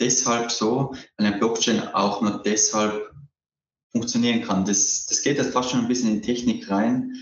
deshalb 0.00 0.50
so, 0.50 0.94
weil 1.16 1.26
eine 1.28 1.38
Blockchain 1.38 1.80
auch 1.94 2.20
nur 2.20 2.42
deshalb 2.42 3.12
funktionieren 3.92 4.42
kann. 4.42 4.64
Das, 4.64 5.06
das 5.06 5.22
geht 5.22 5.38
jetzt 5.38 5.52
fast 5.52 5.70
schon 5.70 5.80
ein 5.80 5.88
bisschen 5.88 6.10
in 6.10 6.22
Technik 6.22 6.68
rein, 6.70 7.14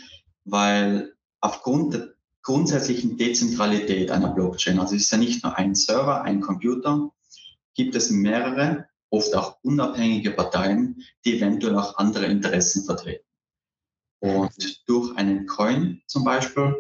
weil 0.45 1.15
aufgrund 1.41 1.95
der 1.95 2.15
grundsätzlichen 2.43 3.17
Dezentralität 3.17 4.11
einer 4.11 4.31
Blockchain, 4.31 4.81
also 4.81 4.97
es 4.97 5.03
ist 5.03 5.12
ja 5.12 5.19
nicht 5.19 5.45
nur 5.45 5.57
ein 5.57 5.75
Server, 5.75 6.23
ein 6.23 6.41
Computer, 6.41 7.11
gibt 7.75 7.95
es 7.95 8.11
mehrere, 8.11 8.89
oft 9.12 9.35
auch 9.35 9.59
unabhängige 9.62 10.31
Parteien, 10.33 11.02
die 11.25 11.37
eventuell 11.37 11.76
auch 11.76 11.97
andere 11.99 12.26
Interessen 12.26 12.85
vertreten. 12.85 13.25
Und 14.21 14.88
durch 14.88 15.16
einen 15.16 15.47
Coin 15.47 16.02
zum 16.07 16.25
Beispiel 16.25 16.76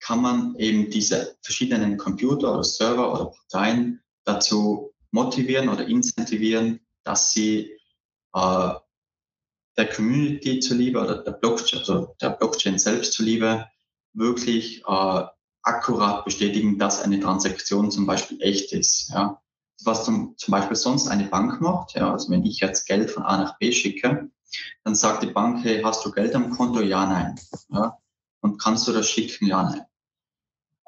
kann 0.00 0.22
man 0.22 0.54
eben 0.56 0.90
diese 0.90 1.36
verschiedenen 1.42 1.96
Computer 1.96 2.52
oder 2.52 2.64
Server 2.64 3.12
oder 3.12 3.32
Parteien 3.32 4.02
dazu 4.24 4.92
motivieren 5.10 5.68
oder 5.68 5.86
incentivieren, 5.86 6.80
dass 7.02 7.32
sie 7.32 7.72
äh, 8.34 8.70
der 9.76 9.88
Community 9.88 10.60
zuliebe 10.60 11.00
oder 11.00 11.22
der 11.22 11.32
Blockchain, 11.32 11.80
also 11.80 12.14
der 12.20 12.30
Blockchain 12.30 12.78
selbst 12.78 13.12
zuliebe 13.14 13.66
wirklich 14.12 14.82
äh, 14.86 15.24
akkurat 15.62 16.24
bestätigen, 16.24 16.78
dass 16.78 17.02
eine 17.02 17.18
Transaktion 17.18 17.90
zum 17.90 18.06
Beispiel 18.06 18.40
echt 18.40 18.72
ist. 18.72 19.10
Ja. 19.10 19.42
Was 19.86 20.04
zum, 20.04 20.34
zum 20.36 20.52
Beispiel 20.52 20.76
sonst 20.76 21.08
eine 21.08 21.24
Bank 21.24 21.60
macht, 21.60 21.94
ja, 21.94 22.12
also 22.12 22.30
wenn 22.30 22.44
ich 22.44 22.60
jetzt 22.60 22.86
Geld 22.86 23.10
von 23.10 23.22
A 23.22 23.36
nach 23.36 23.58
B 23.58 23.72
schicke, 23.72 24.30
dann 24.84 24.94
sagt 24.94 25.22
die 25.22 25.28
Bank, 25.28 25.64
hey, 25.64 25.82
hast 25.82 26.04
du 26.04 26.10
Geld 26.10 26.34
am 26.34 26.50
Konto? 26.50 26.80
Ja, 26.80 27.06
nein. 27.06 27.38
Ja. 27.70 27.98
Und 28.40 28.58
kannst 28.58 28.86
du 28.88 28.92
das 28.92 29.08
schicken? 29.08 29.46
Ja, 29.46 29.62
nein. 29.62 29.82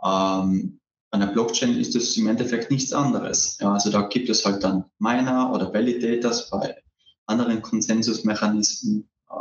Ähm, 0.04 0.80
bei 1.10 1.18
einer 1.18 1.32
Blockchain 1.32 1.76
ist 1.78 1.94
das 1.94 2.16
im 2.16 2.28
Endeffekt 2.28 2.70
nichts 2.70 2.92
anderes. 2.92 3.58
Ja, 3.60 3.72
also 3.72 3.90
da 3.90 4.02
gibt 4.02 4.28
es 4.28 4.44
halt 4.44 4.62
dann 4.62 4.84
Miner 4.98 5.52
oder 5.52 5.72
Validators 5.72 6.50
bei 6.50 6.82
anderen 7.26 7.62
Konsensusmechanismen. 7.62 9.08
Äh, 9.30 9.34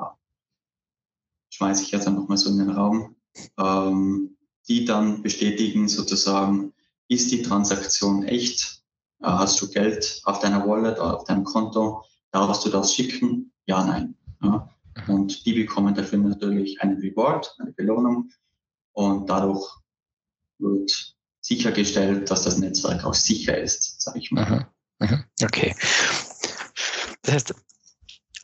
schmeiße 1.50 1.84
ich 1.84 1.92
jetzt 1.92 2.08
einfach 2.08 2.28
mal 2.28 2.38
so 2.38 2.50
in 2.50 2.60
den 2.60 2.72
Raum. 2.72 3.16
Ähm, 3.58 4.38
die 4.68 4.86
dann 4.86 5.22
bestätigen 5.24 5.88
sozusagen, 5.88 6.74
ist 7.08 7.32
die 7.32 7.42
Transaktion 7.42 8.24
echt? 8.24 8.77
Äh, 9.22 9.28
hast 9.28 9.62
du 9.62 9.70
Geld 9.70 10.22
auf 10.24 10.40
deiner 10.40 10.68
Wallet 10.68 10.98
oder 11.00 11.18
auf 11.18 11.24
deinem 11.26 11.44
Konto? 11.44 12.04
Darfst 12.32 12.66
du 12.66 12.70
das 12.70 12.94
schicken? 12.94 13.52
Ja, 13.66 13.84
nein. 13.84 14.16
Ja. 14.42 14.70
Mhm. 15.08 15.14
Und 15.14 15.46
die 15.46 15.54
bekommen 15.54 15.96
dafür 15.96 16.20
natürlich 16.20 16.82
einen 16.82 16.98
Reward, 17.00 17.56
eine 17.60 17.72
Belohnung. 17.72 18.32
Und 18.94 19.30
dadurch 19.30 19.66
wird 20.60 21.16
sichergestellt, 21.42 22.30
dass 22.30 22.44
das 22.44 22.58
Netzwerk 22.58 23.06
auch 23.06 23.14
sicher 23.14 23.58
ist, 23.58 24.02
sage 24.02 24.20
ich 24.20 24.32
mal. 24.32 24.68
Mhm. 25.00 25.08
Mhm. 25.08 25.24
Okay. 25.44 25.76
Das 27.22 27.34
heißt, 27.34 27.56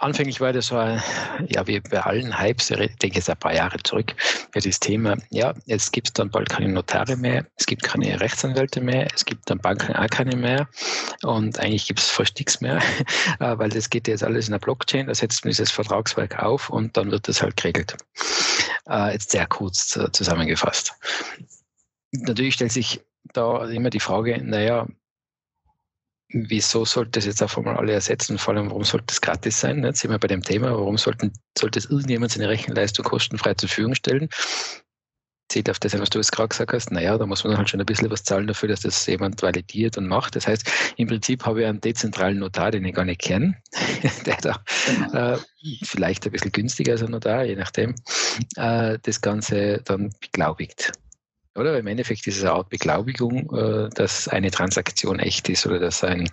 anfänglich 0.03 0.41
war 0.41 0.53
das 0.53 0.67
so, 0.67 0.75
ja, 0.75 1.67
wie 1.67 1.79
bei 1.79 2.01
allen 2.01 2.39
Hypes, 2.39 2.69
ich 2.71 2.95
denke 2.97 3.17
jetzt 3.17 3.29
ein 3.29 3.37
paar 3.37 3.53
Jahre 3.53 3.77
zurück, 3.83 4.13
für 4.51 4.59
das 4.59 4.79
Thema, 4.79 5.17
ja, 5.29 5.53
jetzt 5.65 5.93
gibt 5.93 6.07
es 6.09 6.13
dann 6.13 6.29
bald 6.29 6.49
keine 6.49 6.69
Notare 6.69 7.15
mehr, 7.15 7.45
es 7.55 7.65
gibt 7.65 7.83
keine 7.83 8.19
Rechtsanwälte 8.19 8.81
mehr, 8.81 9.07
es 9.13 9.25
gibt 9.25 9.49
dann 9.49 9.59
Banken 9.59 9.95
auch 9.95 10.07
keine 10.07 10.35
mehr 10.35 10.67
und 11.23 11.59
eigentlich 11.59 11.87
gibt 11.87 11.99
es 11.99 12.09
fast 12.09 12.37
nichts 12.37 12.61
mehr, 12.61 12.77
äh, 13.39 13.57
weil 13.57 13.69
das 13.69 13.89
geht 13.89 14.07
jetzt 14.07 14.23
alles 14.23 14.47
in 14.47 14.51
der 14.51 14.59
Blockchain, 14.59 15.07
da 15.07 15.15
setzt 15.15 15.45
man 15.45 15.51
dieses 15.51 15.71
Vertragswerk 15.71 16.41
auf 16.41 16.69
und 16.69 16.95
dann 16.97 17.09
wird 17.09 17.27
das 17.27 17.41
halt 17.41 17.57
geregelt. 17.57 17.95
Äh, 18.87 19.13
jetzt 19.13 19.31
sehr 19.31 19.47
kurz 19.47 19.99
zusammengefasst. 20.11 20.93
Natürlich 22.11 22.55
stellt 22.55 22.71
sich 22.71 23.01
da 23.33 23.65
immer 23.65 23.89
die 23.89 23.99
Frage, 23.99 24.39
naja, 24.43 24.85
wieso 26.33 26.83
sollte 26.83 27.11
das 27.11 27.25
jetzt 27.25 27.41
auf 27.43 27.57
einmal 27.57 27.77
alle 27.77 27.93
ersetzen? 27.93 28.37
Vor 28.37 28.53
allem, 28.53 28.69
warum 28.69 28.83
sollte 28.83 29.07
das 29.07 29.21
gratis 29.21 29.59
sein? 29.59 29.83
Jetzt 29.83 30.01
sind 30.01 30.11
wir 30.11 30.19
bei 30.19 30.27
dem 30.27 30.41
Thema, 30.41 30.71
warum 30.71 30.97
sollten, 30.97 31.31
sollte 31.57 31.79
es 31.79 31.85
irgendjemand 31.85 32.31
seine 32.31 32.49
Rechenleistung 32.49 33.05
kostenfrei 33.05 33.53
zur 33.53 33.69
Verfügung 33.69 33.95
stellen? 33.95 34.29
Zählt 35.49 35.69
auf 35.69 35.79
das, 35.79 35.97
was 35.99 36.09
du 36.09 36.17
jetzt 36.17 36.31
gerade 36.31 36.49
gesagt 36.49 36.73
hast, 36.73 36.91
naja, 36.91 37.17
da 37.17 37.25
muss 37.27 37.43
man 37.43 37.57
halt 37.57 37.69
schon 37.69 37.79
ein 37.79 37.85
bisschen 37.85 38.09
was 38.09 38.23
zahlen 38.23 38.47
dafür, 38.47 38.69
dass 38.69 38.81
das 38.81 39.05
jemand 39.05 39.41
validiert 39.43 39.97
und 39.97 40.07
macht. 40.07 40.35
Das 40.35 40.47
heißt, 40.47 40.69
im 40.97 41.07
Prinzip 41.07 41.45
habe 41.45 41.61
ich 41.61 41.67
einen 41.67 41.81
dezentralen 41.81 42.39
Notar, 42.39 42.71
den 42.71 42.85
ich 42.85 42.95
gar 42.95 43.05
nicht 43.05 43.21
kenne, 43.21 43.55
der 44.25 44.37
da 44.37 44.63
äh, 45.13 45.37
vielleicht 45.83 46.25
ein 46.25 46.31
bisschen 46.31 46.51
günstiger 46.51 46.93
als 46.93 47.03
ein 47.03 47.11
Notar, 47.11 47.43
je 47.43 47.55
nachdem, 47.55 47.93
äh, 48.55 48.97
das 49.03 49.21
Ganze 49.21 49.81
dann 49.85 50.11
beglaubigt. 50.19 50.93
Oder 51.55 51.77
im 51.77 51.87
Endeffekt 51.87 52.25
ist 52.27 52.37
es 52.37 52.43
eine 52.43 52.53
Art 52.53 52.69
Beglaubigung, 52.69 53.55
äh, 53.55 53.89
dass 53.89 54.27
eine 54.27 54.51
Transaktion 54.51 55.19
echt 55.19 55.49
ist 55.49 55.65
oder 55.65 55.79
dass 55.79 56.03
ein, 56.03 56.29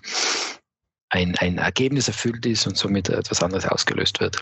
ein, 1.10 1.36
ein 1.38 1.58
Ergebnis 1.58 2.08
erfüllt 2.08 2.46
ist 2.46 2.66
und 2.66 2.76
somit 2.76 3.08
etwas 3.08 3.42
anderes 3.42 3.66
ausgelöst 3.66 4.20
wird. 4.20 4.40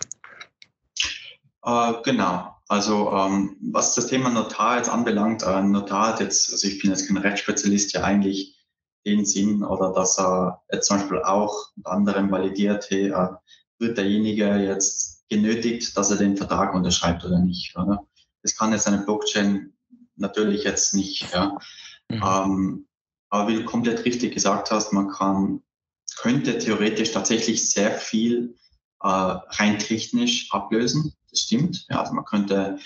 Äh, 1.64 1.92
genau. 2.04 2.54
Also 2.68 3.10
ähm, 3.12 3.56
was 3.72 3.94
das 3.94 4.08
Thema 4.08 4.30
Notar 4.30 4.76
jetzt 4.76 4.90
anbelangt, 4.90 5.42
ein 5.42 5.66
äh, 5.66 5.68
Notar 5.68 6.08
hat 6.08 6.20
jetzt, 6.20 6.52
also 6.52 6.68
ich 6.68 6.80
bin 6.80 6.90
jetzt 6.90 7.08
kein 7.08 7.16
Rechtsspezialist, 7.16 7.94
ja 7.94 8.04
eigentlich 8.04 8.56
den 9.06 9.24
Sinn 9.24 9.64
oder 9.64 9.92
dass 9.92 10.18
er 10.18 10.62
jetzt 10.70 10.86
zum 10.86 10.98
Beispiel 10.98 11.22
auch 11.22 11.70
unter 11.82 12.30
validiert, 12.30 12.90
hey, 12.90 13.08
äh, 13.08 13.28
wird 13.78 13.96
derjenige 13.96 14.56
jetzt 14.56 15.24
genötigt, 15.28 15.96
dass 15.96 16.10
er 16.10 16.18
den 16.18 16.36
Vertrag 16.36 16.74
unterschreibt 16.74 17.24
oder 17.24 17.38
nicht. 17.38 17.76
Oder? 17.76 18.06
Das 18.42 18.56
kann 18.56 18.72
jetzt 18.72 18.86
eine 18.86 18.98
Blockchain 18.98 19.72
natürlich 20.18 20.64
jetzt 20.64 20.94
nicht. 20.94 21.32
Ja. 21.32 21.58
Mhm. 22.08 22.22
Ähm, 22.24 22.88
aber 23.30 23.48
wie 23.48 23.56
du 23.56 23.64
komplett 23.64 24.04
richtig 24.04 24.34
gesagt 24.34 24.70
hast, 24.70 24.92
man 24.92 25.08
kann, 25.08 25.62
könnte 26.16 26.58
theoretisch 26.58 27.12
tatsächlich 27.12 27.70
sehr 27.70 27.92
viel 27.92 28.56
äh, 29.02 29.08
rein 29.08 29.78
technisch 29.78 30.50
ablösen. 30.52 31.14
Das 31.30 31.40
stimmt. 31.40 31.86
Ja, 31.90 32.00
also 32.00 32.14
man 32.14 32.24
könnte, 32.24 32.78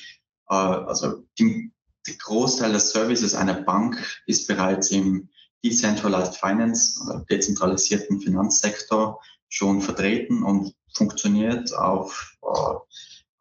äh, 0.49 0.55
also 0.55 1.25
die, 1.39 1.73
der 2.07 2.15
Großteil 2.17 2.73
des 2.73 2.91
Services 2.91 3.35
einer 3.35 3.55
Bank 3.55 4.23
ist 4.27 4.49
bereits 4.49 4.91
im 4.91 5.29
Decentralized 5.65 6.37
Finance, 6.37 7.01
oder 7.05 7.25
dezentralisierten 7.31 8.21
Finanzsektor 8.21 9.21
schon 9.49 9.81
vertreten 9.81 10.43
und 10.43 10.75
funktioniert 10.95 11.73
auf 11.75 12.37
äh, 12.43 12.75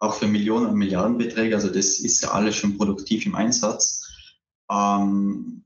auch 0.01 0.15
für 0.15 0.27
Millionen 0.27 0.65
und 0.65 0.75
Milliardenbeträge. 0.75 1.55
Also 1.55 1.70
das 1.70 2.00
ist 2.00 2.22
ja 2.24 2.31
alles 2.31 2.55
schon 2.55 2.77
produktiv 2.77 3.25
im 3.25 3.36
Einsatz. 3.36 4.03
Ähm, 4.70 5.63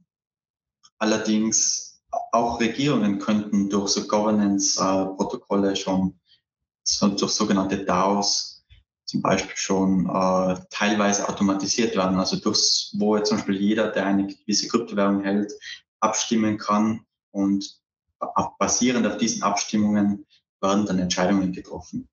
allerdings 0.99 2.01
auch 2.31 2.59
Regierungen 2.59 3.19
könnten 3.19 3.69
durch 3.69 3.89
so 3.89 4.07
Governance-Protokolle 4.07 5.75
schon 5.75 6.19
so, 6.83 7.07
durch 7.07 7.31
sogenannte 7.31 7.85
DAOs 7.85 8.63
zum 9.05 9.21
Beispiel 9.21 9.55
schon 9.55 10.09
äh, 10.09 10.59
teilweise 10.69 11.29
automatisiert 11.29 11.95
werden. 11.95 12.19
Also 12.19 12.35
durch, 12.35 12.91
wo 12.97 13.15
jetzt 13.15 13.29
zum 13.29 13.37
Beispiel 13.37 13.55
jeder, 13.55 13.91
der 13.91 14.05
eine 14.05 14.27
gewisse 14.27 14.67
Kryptowährung 14.67 15.21
hält, 15.21 15.53
abstimmen 16.01 16.57
kann 16.57 17.05
und 17.31 17.79
basierend 18.59 19.07
auf 19.07 19.17
diesen 19.17 19.43
Abstimmungen 19.43 20.25
werden 20.61 20.85
dann 20.85 20.99
Entscheidungen 20.99 21.53
getroffen. 21.53 22.09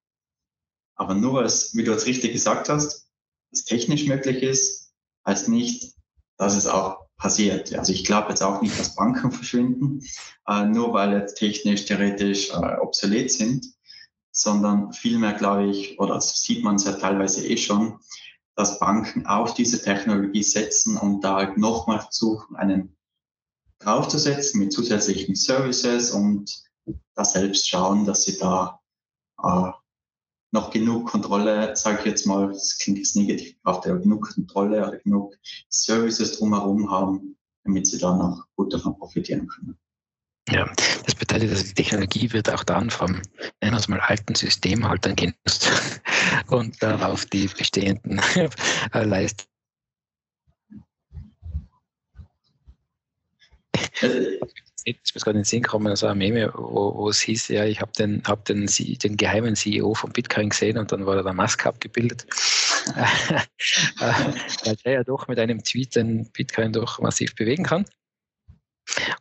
Aber 0.97 1.15
nur 1.15 1.35
weil 1.35 1.45
es, 1.45 1.75
wie 1.75 1.85
du 1.85 1.93
jetzt 1.93 2.07
richtig 2.07 2.33
gesagt 2.33 2.69
hast, 2.69 3.09
es 3.51 3.65
technisch 3.65 4.07
möglich 4.07 4.43
ist, 4.43 4.93
heißt 5.27 5.49
nicht, 5.49 5.95
dass 6.39 6.57
es 6.57 6.67
auch 6.67 7.07
passiert. 7.17 7.75
Also 7.75 7.93
ich 7.93 8.05
glaube 8.05 8.31
jetzt 8.31 8.43
auch 8.43 8.61
nicht, 8.63 8.79
dass 8.79 8.95
Banken 8.95 9.31
verschwinden, 9.33 10.01
äh, 10.49 10.65
nur 10.65 10.93
weil 10.93 11.13
jetzt 11.13 11.37
technisch, 11.37 11.85
theoretisch 11.85 12.51
äh, 12.51 12.77
obsolet 12.81 13.31
sind, 13.31 13.67
sondern 14.33 14.93
vielmehr 14.93 15.35
glaube 15.35 15.71
ich, 15.71 15.99
oder 16.01 16.15
das 16.15 16.43
sieht 16.43 16.65
man 16.65 16.77
es 16.77 16.85
ja 16.85 16.93
teilweise 16.93 17.47
eh 17.47 17.57
schon, 17.57 18.01
dass 18.57 18.79
Banken 18.79 19.27
auf 19.27 19.55
diese 19.55 19.83
Technologie 19.83 20.43
setzen 20.43 20.97
und 20.97 21.23
da 21.23 21.37
halt 21.37 21.59
nochmal 21.59 22.01
versuchen, 22.01 22.57
einen 22.57 22.97
draufzusetzen 23.79 24.61
mit 24.61 24.73
zusätzlichen 24.73 25.35
Services 25.35 26.11
und 26.11 26.63
da 27.15 27.25
selbst 27.25 27.69
schauen, 27.69 28.05
dass 28.05 28.25
sie 28.25 28.39
da 28.39 28.81
äh, 29.43 29.71
noch 30.53 30.71
genug 30.71 31.09
Kontrolle, 31.09 31.75
sage 31.75 32.01
ich 32.01 32.07
jetzt 32.07 32.27
mal, 32.27 32.49
das 32.49 32.79
klingt 32.79 32.99
jetzt 32.99 33.17
negativ, 33.17 33.61
braucht 33.63 33.87
ja 33.87 33.97
genug 33.97 34.35
Kontrolle 34.35 34.87
oder 34.87 34.99
genug 34.99 35.35
Services 35.69 36.39
drumherum 36.39 36.91
haben, 36.91 37.37
damit 37.65 37.87
sie 37.87 37.99
dann 37.99 38.21
auch 38.21 38.45
gut 38.55 38.73
davon 38.73 38.97
profitieren 38.99 39.49
können. 39.49 39.79
Ja, 40.51 40.71
das 41.07 41.15
bedeutet, 41.15 41.53
dass 41.53 41.65
die 41.65 41.75
Technologie 41.75 42.33
wird 42.33 42.51
auch 42.51 42.65
dann 42.65 42.91
vom, 42.91 43.13
nennen 43.13 43.75
wir 43.75 43.79
es 43.79 43.89
mal, 43.89 44.01
alten 44.01 44.35
System 44.35 44.87
halt 44.87 45.07
dann 45.07 45.17
genutzt 45.17 45.71
und 46.49 46.83
darauf 46.83 47.25
die 47.27 47.47
bestehenden 47.47 48.21
äh, 48.93 49.05
Leistungen. 49.05 49.49
Ist 54.85 55.15
mir 55.15 55.21
gerade 55.21 55.39
in 55.39 55.43
den 55.43 55.45
Sinn 55.45 55.63
gekommen, 55.63 55.89
also 55.89 56.07
ein 56.07 56.19
Meme, 56.19 56.53
wo, 56.55 56.95
wo 56.95 57.09
es 57.09 57.21
hieß, 57.21 57.49
ja, 57.49 57.65
ich 57.65 57.81
habe 57.81 57.93
den, 57.93 58.23
hab 58.27 58.45
den, 58.45 58.67
den 58.67 59.17
geheimen 59.17 59.55
CEO 59.55 59.95
von 59.95 60.13
Bitcoin 60.13 60.49
gesehen 60.51 60.79
und 60.79 60.91
dann 60.93 61.07
war 61.07 61.17
da 61.17 61.23
der 61.23 61.35
Musk 61.35 61.67
abgebildet. 61.67 62.27
Weil 63.99 64.77
der 64.85 64.93
ja 64.93 65.05
doch 65.05 65.29
mit 65.29 65.39
einem 65.39 65.63
Tweet 65.63 65.95
den 65.97 66.31
Bitcoin 66.33 66.73
doch 66.73 67.01
massiv 67.01 67.35
bewegen 67.35 67.65
kann. 67.65 67.85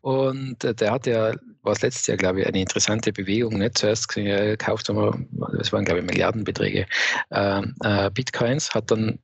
Und 0.01 0.63
äh, 0.63 0.73
der 0.73 0.91
hat 0.91 1.05
ja, 1.05 1.33
war 1.61 1.73
es 1.73 1.81
letztes 1.81 2.07
Jahr, 2.07 2.17
glaube 2.17 2.41
ich, 2.41 2.47
eine 2.47 2.59
interessante 2.59 3.13
Bewegung. 3.13 3.59
Nicht? 3.59 3.77
Zuerst 3.77 4.15
er 4.17 4.57
kauft 4.57 4.89
er, 4.89 5.19
das 5.57 5.71
waren, 5.71 5.85
glaube 5.85 5.99
ich, 5.99 6.05
Milliardenbeträge 6.05 6.87
äh, 7.29 7.61
äh, 7.83 8.09
Bitcoins, 8.11 8.73
hat 8.73 8.91
dann 8.91 9.19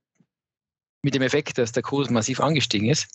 mit 1.01 1.13
dem 1.13 1.21
Effekt, 1.21 1.57
dass 1.57 1.71
der 1.71 1.83
Kurs 1.83 2.09
massiv 2.09 2.39
angestiegen 2.39 2.89
ist, 2.89 3.07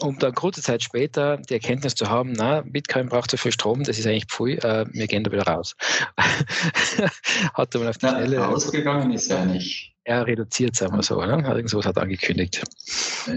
um 0.00 0.18
dann 0.18 0.34
kurze 0.34 0.62
Zeit 0.62 0.82
später 0.82 1.36
die 1.38 1.54
Erkenntnis 1.54 1.94
zu 1.94 2.08
haben, 2.08 2.32
na, 2.32 2.62
Bitcoin 2.62 3.08
braucht 3.08 3.30
so 3.30 3.36
viel 3.36 3.52
Strom, 3.52 3.84
das 3.84 3.98
ist 3.98 4.06
eigentlich 4.06 4.26
pfui, 4.26 4.54
äh, 4.56 4.86
wir 4.92 5.06
gehen 5.06 5.24
da 5.24 5.32
wieder 5.32 5.46
raus. 5.46 5.74
hat 6.16 7.74
man 7.74 7.88
auf 7.88 7.98
die 7.98 8.08
Schnelle... 8.08 8.36
Ja, 8.36 8.48
ausgegangen 8.48 9.12
ist 9.12 9.30
er 9.30 9.44
nicht. 9.46 9.94
Er 10.04 10.26
reduziert, 10.26 10.74
sagen 10.74 10.96
wir 10.96 11.02
so, 11.02 11.24
ne? 11.24 11.42
irgendwas 11.46 11.86
hat 11.86 11.98
angekündigt. 11.98 12.62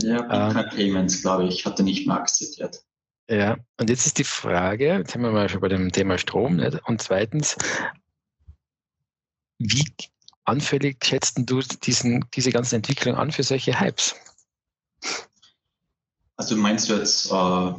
Ja, 0.01 0.21
Bitcoin 0.21 0.65
ähm, 0.65 0.69
Payments, 0.75 1.21
glaube 1.21 1.45
ich, 1.45 1.65
hat 1.65 1.79
er 1.79 1.83
nicht 1.85 2.07
mehr 2.07 2.17
akzeptiert. 2.17 2.83
Ja, 3.29 3.57
und 3.79 3.89
jetzt 3.89 4.05
ist 4.05 4.17
die 4.17 4.23
Frage, 4.23 4.97
jetzt 4.97 5.11
sind 5.11 5.21
wir 5.21 5.31
mal 5.31 5.49
schon 5.49 5.61
bei 5.61 5.67
dem 5.67 5.91
Thema 5.91 6.17
Strom, 6.17 6.57
nicht? 6.57 6.79
und 6.87 7.01
zweitens, 7.01 7.55
wie 9.57 9.85
anfällig 10.45 11.03
schätzt 11.03 11.37
du 11.37 11.61
diesen, 11.83 12.25
diese 12.33 12.51
ganzen 12.51 12.75
Entwicklungen 12.75 13.17
an 13.17 13.31
für 13.31 13.43
solche 13.43 13.79
Hypes? 13.79 14.15
Also 16.37 16.55
meinst 16.55 16.89
du 16.89 16.95
jetzt 16.95 17.31
äh, 17.31 17.73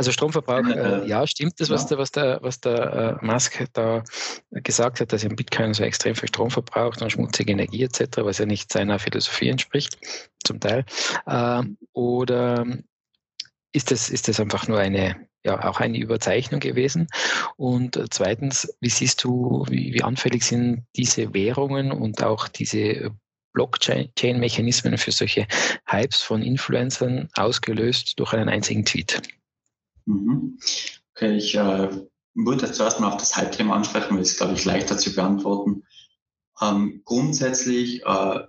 also 0.00 0.12
Stromverbrauch, 0.12 0.66
äh, 0.66 1.06
ja, 1.06 1.26
stimmt 1.26 1.60
das, 1.60 1.68
was 1.68 1.82
ja. 1.82 1.88
der, 1.88 1.98
was 1.98 2.10
der, 2.10 2.38
was 2.40 2.60
der 2.60 3.18
äh, 3.20 3.26
Musk 3.26 3.66
da 3.74 4.02
gesagt 4.50 4.98
hat, 4.98 5.12
dass 5.12 5.24
er 5.24 5.28
im 5.28 5.36
Bitcoin 5.36 5.74
so 5.74 5.82
extrem 5.82 6.14
viel 6.14 6.28
Strom 6.28 6.50
verbraucht 6.50 7.02
und 7.02 7.12
schmutzige 7.12 7.52
Energie 7.52 7.82
etc., 7.82 8.16
was 8.22 8.38
ja 8.38 8.46
nicht 8.46 8.72
seiner 8.72 8.98
Philosophie 8.98 9.50
entspricht, 9.50 9.98
zum 10.42 10.58
Teil. 10.58 10.86
Äh, 11.26 11.64
oder 11.92 12.64
ist 13.72 13.90
das, 13.90 14.08
ist 14.08 14.26
das 14.28 14.40
einfach 14.40 14.68
nur 14.68 14.78
eine, 14.78 15.28
ja, 15.44 15.68
auch 15.68 15.80
eine 15.80 15.98
Überzeichnung 15.98 16.60
gewesen? 16.60 17.08
Und 17.56 18.02
zweitens, 18.10 18.74
wie 18.80 18.90
siehst 18.90 19.24
du, 19.24 19.64
wie, 19.68 19.94
wie 19.94 20.02
anfällig 20.02 20.44
sind 20.44 20.86
diese 20.96 21.32
Währungen 21.34 21.92
und 21.92 22.22
auch 22.22 22.48
diese 22.48 23.12
Blockchain-Mechanismen 23.52 24.96
für 24.98 25.12
solche 25.12 25.46
Hypes 25.86 26.22
von 26.22 26.42
Influencern 26.42 27.28
ausgelöst 27.34 28.18
durch 28.18 28.32
einen 28.32 28.48
einzigen 28.48 28.84
Tweet? 28.84 29.22
Mhm. 30.06 30.58
Okay, 31.14 31.36
ich 31.36 31.54
äh, 31.54 31.88
würde 32.34 32.72
zuerst 32.72 33.00
mal 33.00 33.08
auf 33.08 33.16
das 33.16 33.36
Halbthema 33.36 33.74
ansprechen, 33.74 34.14
weil 34.14 34.22
es, 34.22 34.36
glaube 34.36 34.54
ich, 34.54 34.64
leichter 34.64 34.96
zu 34.96 35.14
beantworten. 35.14 35.84
Ähm, 36.60 37.02
grundsätzlich, 37.04 38.02
äh, 38.04 38.40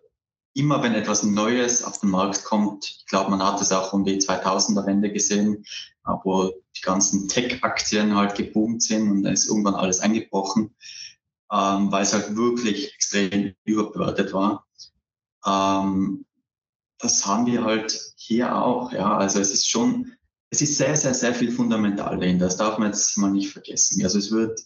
immer 0.53 0.84
wenn 0.84 0.96
etwas 0.96 1.24
Neues 1.24 1.84
auf 1.84 2.00
den 2.00 2.10
Markt 2.10 2.43
kommt, 2.43 2.86
ich 2.86 3.05
glaube, 3.05 3.31
man 3.31 3.43
hat 3.43 3.62
es 3.62 3.72
auch 3.72 3.93
um 3.93 4.03
die 4.03 4.20
2000er 4.20 4.86
Wende 4.86 5.12
gesehen, 5.12 5.65
äh, 6.05 6.12
wo 6.24 6.51
die 6.75 6.81
ganzen 6.81 7.27
Tech-Aktien 7.27 8.15
halt 8.15 8.36
geboomt 8.36 8.84
sind 8.84 9.10
und 9.10 9.24
dann 9.24 9.34
ist 9.34 9.48
irgendwann 9.48 9.75
alles 9.75 10.00
eingebrochen, 10.00 10.75
ähm, 11.51 11.91
weil 11.91 12.03
es 12.03 12.13
halt 12.13 12.36
wirklich 12.36 12.93
extrem 12.93 13.53
überbewertet 13.63 14.34
war. 14.34 14.65
Ähm, 15.46 16.25
das 17.00 17.25
haben 17.25 17.46
wir 17.46 17.63
halt 17.63 18.13
hier 18.15 18.55
auch, 18.55 18.91
ja. 18.91 19.17
Also 19.17 19.39
es 19.39 19.51
ist 19.51 19.67
schon 19.67 20.13
es 20.51 20.62
ist 20.62 20.77
sehr, 20.77 20.96
sehr, 20.98 21.13
sehr 21.13 21.34
viel 21.34 21.51
fundamental 21.51 22.20
dahinter. 22.20 22.46
Das 22.46 22.58
darf 22.58 22.77
man 22.77 22.89
jetzt 22.89 23.17
mal 23.17 23.31
nicht 23.31 23.51
vergessen. 23.51 24.03
Also 24.03 24.20
es 24.20 24.31
wird 24.31 24.60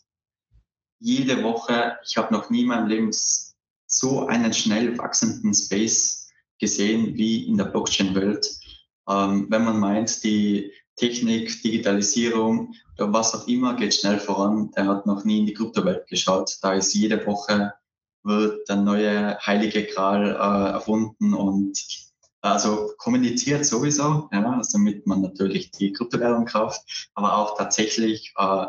jede 0.99 1.43
Woche, 1.43 1.97
ich 2.03 2.17
habe 2.17 2.33
noch 2.33 2.49
nie 2.49 2.61
in 2.61 2.67
meinem 2.67 2.87
Leben 2.87 3.11
so 3.97 4.27
einen 4.27 4.53
schnell 4.53 4.97
wachsenden 4.97 5.53
Space 5.53 6.29
gesehen 6.59 7.15
wie 7.15 7.47
in 7.47 7.57
der 7.57 7.65
Blockchain-Welt. 7.65 8.47
Ähm, 9.07 9.47
wenn 9.49 9.63
man 9.63 9.79
meint, 9.79 10.23
die 10.23 10.71
Technik, 10.97 11.61
Digitalisierung 11.61 12.73
oder 12.97 13.11
was 13.11 13.33
auch 13.33 13.47
immer 13.47 13.75
geht 13.75 13.93
schnell 13.93 14.19
voran, 14.19 14.71
der 14.75 14.87
hat 14.87 15.05
noch 15.05 15.25
nie 15.25 15.39
in 15.39 15.45
die 15.45 15.53
Kryptowelt 15.53 16.07
geschaut. 16.07 16.57
Da 16.61 16.73
ist 16.73 16.93
jede 16.93 17.25
Woche 17.25 17.73
wird 18.23 18.67
der 18.67 18.77
neue 18.77 19.37
heilige 19.39 19.83
Gral 19.85 20.31
äh, 20.31 20.71
erfunden 20.73 21.33
und 21.33 21.79
also 22.41 22.91
kommuniziert 22.97 23.65
sowieso, 23.65 24.29
ja, 24.31 24.51
also 24.51 24.77
damit 24.77 25.05
man 25.07 25.21
natürlich 25.21 25.71
die 25.71 25.93
Kryptowährung 25.93 26.45
kauft, 26.45 27.09
aber 27.13 27.37
auch 27.37 27.57
tatsächlich 27.57 28.33
äh, 28.37 28.65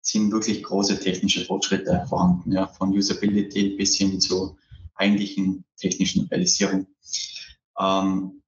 sind 0.00 0.32
wirklich 0.32 0.62
große 0.62 0.98
technische 1.00 1.44
Fortschritte 1.44 2.04
vorhanden, 2.08 2.52
ja, 2.52 2.66
von 2.66 2.90
Usability 2.90 3.76
bis 3.76 3.96
hin 3.96 4.20
zu 4.20 4.56
eigentlichen 5.00 5.64
technischen 5.76 6.26
Realisierung. 6.28 6.86
Ähm, 7.78 8.42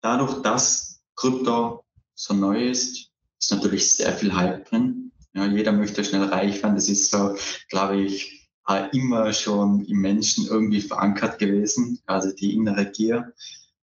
dadurch, 0.00 0.42
dass 0.42 1.02
Krypto 1.16 1.84
so 2.14 2.34
neu 2.34 2.68
ist, 2.70 3.10
ist 3.38 3.52
natürlich 3.52 3.96
sehr 3.96 4.12
viel 4.12 4.34
Hype 4.34 4.68
drin. 4.68 5.12
Ja, 5.34 5.46
jeder 5.46 5.72
möchte 5.72 6.04
schnell 6.04 6.24
reich 6.24 6.62
werden. 6.62 6.76
Das 6.76 6.88
ist 6.88 7.10
so, 7.10 7.36
glaube 7.68 8.00
ich, 8.00 8.48
äh, 8.68 8.88
immer 8.96 9.32
schon 9.32 9.84
im 9.84 9.98
Menschen 9.98 10.46
irgendwie 10.46 10.80
verankert 10.80 11.38
gewesen, 11.38 12.00
also 12.06 12.32
die 12.32 12.54
innere 12.54 12.90
Gier. 12.90 13.34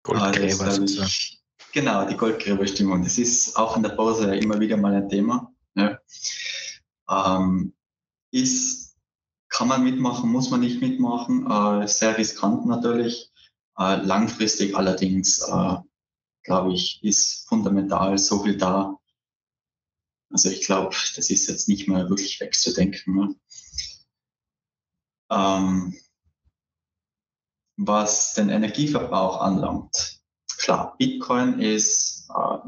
Goldgräber 0.03 0.65
also, 0.65 0.85
ich, 0.85 1.41
Genau, 1.73 2.05
die 2.05 2.17
Goldgräberstimmung. 2.17 3.03
Das 3.03 3.19
ist 3.19 3.57
auch 3.57 3.77
in 3.77 3.83
der 3.83 3.91
Börse 3.91 4.35
immer 4.37 4.59
wieder 4.59 4.77
mal 4.77 4.95
ein 4.95 5.09
Thema. 5.09 5.53
Ja. 5.75 5.99
Ähm, 7.09 7.75
ist, 8.33 8.80
kann 9.51 9.69
man 9.69 9.85
mitmachen, 9.85 10.31
muss 10.31 10.51
man 10.51 10.61
nicht 10.61 10.81
mitmachen. 10.81 11.51
Äh, 11.51 11.87
sehr 11.87 12.17
riskant 12.17 12.67
natürlich. 12.67 13.31
Äh, 13.77 13.97
langfristig 13.97 14.77
allerdings, 14.77 15.41
äh, 15.41 15.77
glaube 16.45 16.73
ich, 16.73 17.03
ist 17.03 17.49
fundamental 17.49 18.17
so 18.17 18.43
viel 18.43 18.57
da. 18.57 18.97
Also 20.33 20.49
ich 20.49 20.65
glaube, 20.65 20.95
das 21.17 21.29
ist 21.31 21.49
jetzt 21.49 21.69
nicht 21.69 21.89
mehr 21.89 22.09
wirklich 22.09 22.41
wegzudenken. 22.41 23.17
Ne? 23.17 23.35
Ähm, 25.31 25.97
was 27.77 28.35
den 28.35 28.51
Energieverbrauch 28.51 29.41
anlangt, 29.41 30.21
klar, 30.59 30.95
Bitcoin 30.99 31.59
ist, 31.59 32.29
äh, 32.31 32.59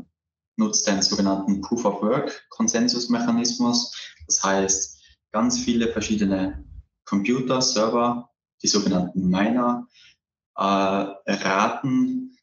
nutzt 0.57 0.89
den 0.89 1.03
sogenannten 1.03 1.61
Proof 1.61 1.85
of 1.85 2.03
Work 2.03 2.47
Konsensusmechanismus. 2.51 3.95
Das 4.27 4.43
heißt, 4.43 5.01
ganz 5.31 5.59
viele 5.59 5.93
verschiedene 5.93 6.65
Computer, 7.05 7.61
Server, 7.61 8.31
die 8.63 8.69
sogenannten 8.69 9.29
Miner, 9.29 9.87
äh, 10.57 10.63
raten 10.63 12.37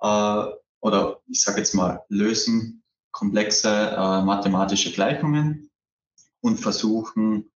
äh, 0.00 0.44
oder 0.80 1.20
ich 1.26 1.40
sage 1.40 1.58
jetzt 1.58 1.74
mal 1.74 2.04
lösen 2.08 2.82
komplexe 3.10 3.70
äh, 3.70 4.22
mathematische 4.22 4.92
Gleichungen 4.92 5.70
und 6.40 6.58
versuchen 6.58 7.50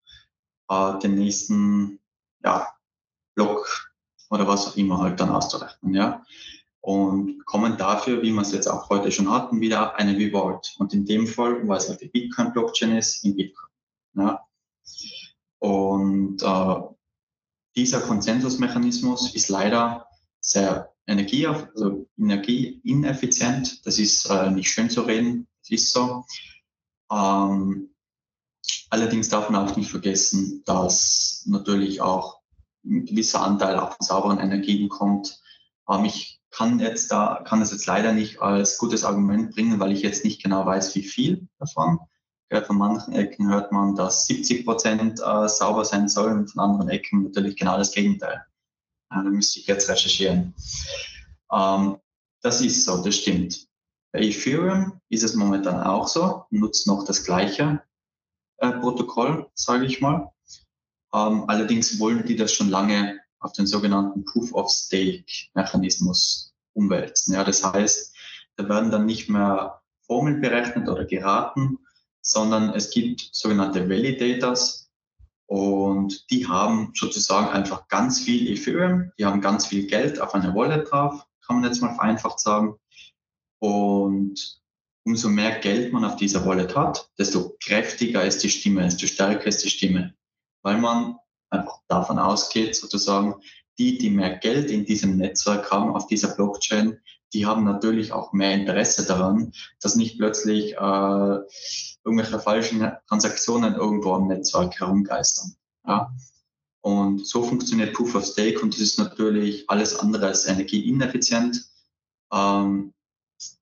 äh, 0.71 0.99
den 1.01 1.17
nächsten 1.17 2.01
ja, 2.43 2.69
Block 3.35 3.93
oder 4.31 4.47
was 4.47 4.69
auch 4.69 4.77
immer 4.77 4.99
halt 4.99 5.21
dann 5.21 5.31
auszurechnen, 5.31 5.95
ja. 5.95 6.25
Und 6.81 7.45
kommen 7.45 7.77
dafür, 7.77 8.23
wie 8.23 8.31
wir 8.31 8.43
es 8.43 8.53
jetzt 8.53 8.69
auch 8.69 8.89
heute 8.89 9.11
schon 9.11 9.31
hatten, 9.31 9.61
wieder 9.61 9.97
eine 9.97 10.17
Reward. 10.17 10.75
Und 10.79 10.95
in 10.95 11.05
dem 11.05 11.27
Fall, 11.27 11.67
weil 11.67 11.79
es 11.79 11.89
halt 11.89 12.01
die 12.01 12.09
Bitcoin-Blockchain 12.09 12.97
ist, 12.97 13.25
in 13.25 13.37
Bitcoin. 13.37 13.69
Ja. 14.15 14.47
Und 15.59 16.43
äh, 16.43 16.75
dieser 17.77 18.01
Konsensusmechanismus 18.01 19.35
ist 19.35 19.49
leider 19.49 20.07
sehr 20.41 20.93
energie, 21.07 21.47
also 21.47 22.07
energieineffizient. 22.17 23.87
Das 23.87 23.99
ist 23.99 24.27
äh, 24.27 24.51
nicht 24.51 24.71
schön 24.71 24.91
zu 24.91 25.03
reden, 25.03 25.49
das 25.63 25.71
ist 25.71 25.93
so. 25.93 26.25
Ähm, 27.11 27.91
Allerdings 28.91 29.29
darf 29.29 29.51
man 29.51 29.69
auch 29.69 29.77
nicht 29.77 29.91
vergessen, 29.91 30.63
dass 30.65 31.45
natürlich 31.47 32.01
auch 32.01 32.41
ein 32.85 33.05
gewisser 33.05 33.43
Anteil 33.43 33.79
auch 33.79 33.95
von 33.95 34.07
sauberen 34.07 34.39
Energien 34.39 34.89
kommt. 34.89 35.41
Ähm, 35.89 36.05
ich 36.05 36.41
kann 36.51 36.81
jetzt 36.81 37.13
da, 37.13 37.43
kann 37.47 37.61
es 37.61 37.71
jetzt 37.71 37.87
leider 37.87 38.13
nicht 38.13 38.41
als 38.41 38.79
gutes 38.79 39.05
Argument 39.05 39.55
bringen, 39.55 39.79
weil 39.79 39.93
ich 39.93 40.03
jetzt 40.03 40.25
nicht 40.25 40.43
genau 40.43 40.65
weiß, 40.65 40.95
wie 40.95 41.03
viel 41.03 41.49
davon. 41.59 41.99
Von 42.51 42.79
manchen 42.79 43.13
Ecken 43.13 43.51
hört 43.51 43.73
man, 43.73 43.95
dass 43.95 44.27
70 44.27 44.65
Prozent 44.65 45.21
äh, 45.21 45.49
sauber 45.49 45.85
sein 45.85 46.09
sollen, 46.09 46.49
von 46.49 46.61
anderen 46.61 46.89
Ecken 46.89 47.25
natürlich 47.25 47.57
genau 47.57 47.77
das 47.77 47.93
Gegenteil. 47.93 48.43
Da 49.11 49.23
müsste 49.23 49.61
ich 49.61 49.67
jetzt 49.67 49.89
recherchieren. 49.89 50.55
Ähm, 51.53 51.99
das 52.43 52.61
ist 52.63 52.85
so, 52.85 53.03
das 53.03 53.17
stimmt. 53.17 53.69
Bei 54.13 54.21
Ethereum 54.21 55.01
ist 55.11 55.25
es 55.25 55.35
momentan 55.35 55.83
auch 55.83 56.09
so, 56.09 56.45
nutzt 56.51 56.87
noch 56.87 57.05
das 57.05 57.25
Gleiche. 57.25 57.83
Äh, 58.59 58.73
Protokoll, 58.73 59.51
sage 59.55 59.85
ich 59.85 60.01
mal. 60.01 60.33
Ähm, 61.13 61.45
allerdings 61.49 61.99
wollen 62.01 62.25
die 62.25 62.37
das 62.37 62.53
schon 62.53 62.71
lange 62.71 63.21
auf 63.41 63.53
den 63.53 63.67
sogenannten 63.67 64.25
Proof 64.25 64.53
of 64.53 64.71
Stake 64.71 65.51
Mechanismus 65.55 66.55
umwälzen. 66.73 67.35
Ja, 67.35 67.45
das 67.45 67.63
heißt, 67.63 68.15
da 68.57 68.69
werden 68.69 68.91
dann 68.91 69.07
nicht 69.07 69.29
mehr 69.29 69.83
Formeln 70.07 70.41
berechnet 70.41 70.89
oder 70.89 71.05
geraten, 71.05 71.79
sondern 72.29 72.75
es 72.75 72.91
gibt 72.91 73.31
sogenannte 73.33 73.89
Validators 73.89 74.91
und 75.47 76.31
die 76.31 76.47
haben 76.47 76.93
sozusagen 76.95 77.49
einfach 77.49 77.89
ganz 77.89 78.21
viel 78.21 78.53
Ethereum, 78.53 79.11
die 79.19 79.25
haben 79.25 79.41
ganz 79.41 79.67
viel 79.67 79.87
Geld 79.87 80.21
auf 80.21 80.35
einer 80.35 80.55
Wallet 80.55 80.91
drauf, 80.91 81.25
kann 81.47 81.57
man 81.57 81.65
jetzt 81.65 81.81
mal 81.81 81.95
vereinfacht 81.95 82.39
sagen. 82.39 82.77
Und 83.61 84.61
umso 85.07 85.31
mehr 85.31 85.59
Geld 85.61 85.91
man 85.95 86.05
auf 86.05 86.17
dieser 86.17 86.45
Wallet 86.45 86.77
hat, 86.77 87.11
desto 87.19 87.57
kräftiger 87.65 88.23
ist 88.23 88.43
die 88.43 88.51
Stimme, 88.51 88.83
desto 88.83 89.07
stärker 89.07 89.47
ist 89.47 89.65
die 89.65 89.71
Stimme. 89.71 90.15
Weil 90.63 90.77
man 90.77 91.17
einfach 91.49 91.79
davon 91.89 92.19
ausgeht, 92.19 92.77
sozusagen, 92.77 93.37
die, 93.79 93.99
die 93.99 94.11
mehr 94.11 94.37
Geld 94.37 94.71
in 94.71 94.85
diesem 94.85 95.17
Netzwerk 95.17 95.71
haben, 95.71 95.95
auf 95.95 96.07
dieser 96.07 96.29
Blockchain, 96.29 96.99
die 97.33 97.47
haben 97.47 97.65
natürlich 97.65 98.13
auch 98.13 98.33
mehr 98.33 98.55
Interesse 98.55 99.07
daran, 99.07 99.53
dass 99.81 99.97
nicht 99.97 100.19
plötzlich 100.19 100.75
äh, 100.75 101.39
irgendwelche 102.05 102.41
falschen 102.41 102.91
Transaktionen 103.07 103.75
irgendwo 103.75 104.15
am 104.15 104.29
Netzwerk 104.29 104.81
herumgeistern. 104.81 105.55
Ja? 105.87 106.11
Und 106.81 107.27
so 107.27 107.43
funktioniert 107.43 107.93
Proof 107.95 108.15
of 108.15 108.25
Stake 108.25 108.61
und 108.61 108.75
das 108.75 108.81
ist 108.81 108.99
natürlich 108.99 109.69
alles 109.69 109.99
andere 109.99 110.27
als 110.27 110.47
energieineffizient. 110.47 111.65
Ähm, 112.33 112.95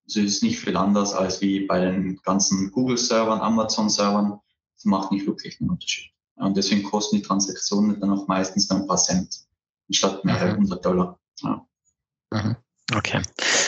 es 0.06 0.16
ist 0.16 0.42
nicht 0.42 0.60
viel 0.60 0.76
anders 0.76 1.12
als 1.12 1.40
wie 1.40 1.66
bei 1.66 1.80
den 1.80 2.16
ganzen 2.22 2.70
Google-Servern, 2.70 3.40
Amazon-Servern. 3.40 4.38
Das 4.74 4.84
macht 4.84 5.10
nicht 5.10 5.26
wirklich 5.26 5.60
einen 5.60 5.70
Unterschied. 5.70 6.12
Und 6.36 6.56
deswegen 6.56 6.82
kosten 6.82 7.16
die 7.16 7.22
Transaktionen 7.22 7.98
dann 7.98 8.10
auch 8.10 8.28
meistens 8.28 8.70
ein 8.70 8.86
paar 8.86 8.98
Cent, 8.98 9.45
anstatt 9.88 10.24
mehrere 10.24 10.52
mhm. 10.52 10.56
hundert 10.58 10.84
Dollar. 10.84 11.18
Ja. 11.42 11.66
Mhm. 12.32 12.56
Okay. 12.94 13.22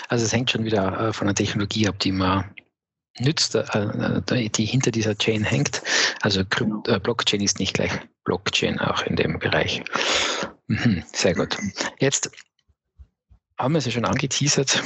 Also 0.09 0.25
es 0.25 0.33
hängt 0.33 0.51
schon 0.51 0.65
wieder 0.65 1.09
äh, 1.09 1.13
von 1.13 1.27
der 1.27 1.35
Technologie 1.35 1.89
ab, 1.89 1.99
die 1.99 2.13
man 2.13 2.55
nützt, 3.19 3.55
äh, 3.55 4.49
die 4.49 4.65
hinter 4.65 4.91
dieser 4.91 5.17
Chain 5.17 5.45
hängt. 5.45 5.83
Also 6.21 6.45
genau. 6.49 6.83
Blockchain 6.83 7.41
ist 7.41 7.59
nicht 7.59 7.75
gleich 7.75 7.93
Blockchain 8.25 8.79
auch 8.79 9.03
in 9.03 9.17
dem 9.17 9.39
Bereich. 9.39 9.83
Mhm, 10.69 11.03
sehr 11.13 11.35
gut. 11.35 11.57
Jetzt 11.99 12.31
haben 13.59 13.75
wir 13.75 13.79
es 13.79 13.87
ja 13.87 13.93
schon 13.93 14.05
angeteasert. 14.05 14.83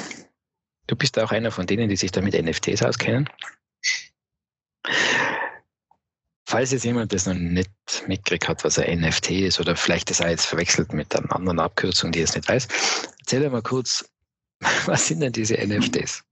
Du 0.87 0.97
bist 0.97 1.19
auch 1.19 1.31
einer 1.31 1.51
von 1.51 1.67
denen, 1.67 1.89
die 1.89 1.97
sich 1.97 2.11
da 2.11 2.21
mit 2.21 2.35
NFTs 2.35 2.83
auskennen. 2.83 3.29
Falls 6.53 6.71
jetzt 6.71 6.85
jemand 6.85 7.15
das 7.15 7.25
noch 7.25 7.33
nicht 7.33 7.71
mitgekriegt 8.09 8.47
hat, 8.47 8.63
was 8.63 8.79
ein 8.79 9.01
NFT 9.01 9.31
ist, 9.31 9.59
oder 9.59 9.75
vielleicht 9.75 10.11
das 10.11 10.21
auch 10.21 10.27
jetzt 10.27 10.45
verwechselt 10.45 10.93
mit 10.93 11.17
einer 11.17 11.35
anderen 11.35 11.59
Abkürzung, 11.59 12.13
die 12.13 12.21
es 12.21 12.35
nicht 12.35 12.47
weiß, 12.47 12.69
erzähl 13.21 13.49
mal 13.49 13.63
kurz, 13.63 14.05
was 14.85 15.07
sind 15.07 15.21
denn 15.21 15.33
diese 15.33 15.55
NFTs? 15.55 16.23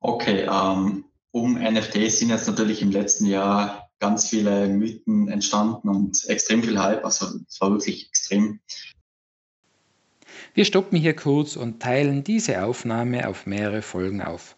Okay, 0.00 0.42
ähm, 0.42 1.06
um 1.30 1.54
NFTs 1.54 2.18
sind 2.18 2.28
jetzt 2.28 2.48
natürlich 2.48 2.82
im 2.82 2.90
letzten 2.90 3.24
Jahr 3.24 3.88
ganz 3.98 4.28
viele 4.28 4.68
Mythen 4.68 5.28
entstanden 5.28 5.88
und 5.88 6.28
extrem 6.28 6.62
viel 6.62 6.78
Hype. 6.78 7.02
Also 7.02 7.28
es 7.48 7.58
war 7.62 7.70
wirklich 7.70 8.08
extrem. 8.08 8.60
Wir 10.52 10.66
stoppen 10.66 10.98
hier 10.98 11.16
kurz 11.16 11.56
und 11.56 11.80
teilen 11.80 12.24
diese 12.24 12.62
Aufnahme 12.62 13.26
auf 13.26 13.46
mehrere 13.46 13.80
Folgen 13.80 14.20
auf. 14.20 14.54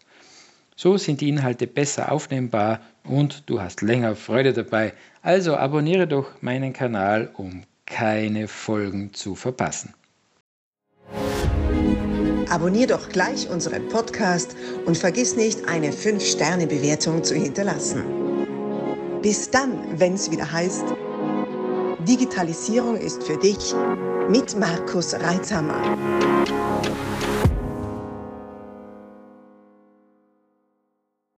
So 0.81 0.95
sind 0.95 1.19
die 1.19 1.27
Inhalte 1.27 1.67
besser 1.67 2.09
aufnehmbar 2.09 2.79
und 3.03 3.43
du 3.49 3.59
hast 3.59 3.81
länger 3.81 4.15
Freude 4.15 4.53
dabei. 4.53 4.93
Also 5.21 5.57
abonniere 5.57 6.07
doch 6.07 6.41
meinen 6.41 6.71
Kanal, 6.71 7.31
um 7.35 7.63
keine 7.85 8.47
Folgen 8.47 9.13
zu 9.13 9.35
verpassen. 9.35 9.93
Abonnier 12.49 12.87
doch 12.87 13.09
gleich 13.09 13.49
unseren 13.49 13.89
Podcast 13.89 14.55
und 14.85 14.97
vergiss 14.97 15.35
nicht, 15.35 15.67
eine 15.67 15.91
5-Sterne-Bewertung 15.91 17.25
zu 17.25 17.35
hinterlassen. 17.35 18.05
Bis 19.21 19.51
dann, 19.51 19.99
wenn 19.99 20.13
es 20.13 20.31
wieder 20.31 20.49
heißt, 20.49 20.85
Digitalisierung 22.07 22.95
ist 22.95 23.21
für 23.25 23.35
dich 23.35 23.75
mit 24.29 24.57
Markus 24.57 25.13
Reitzhammer. 25.13 25.97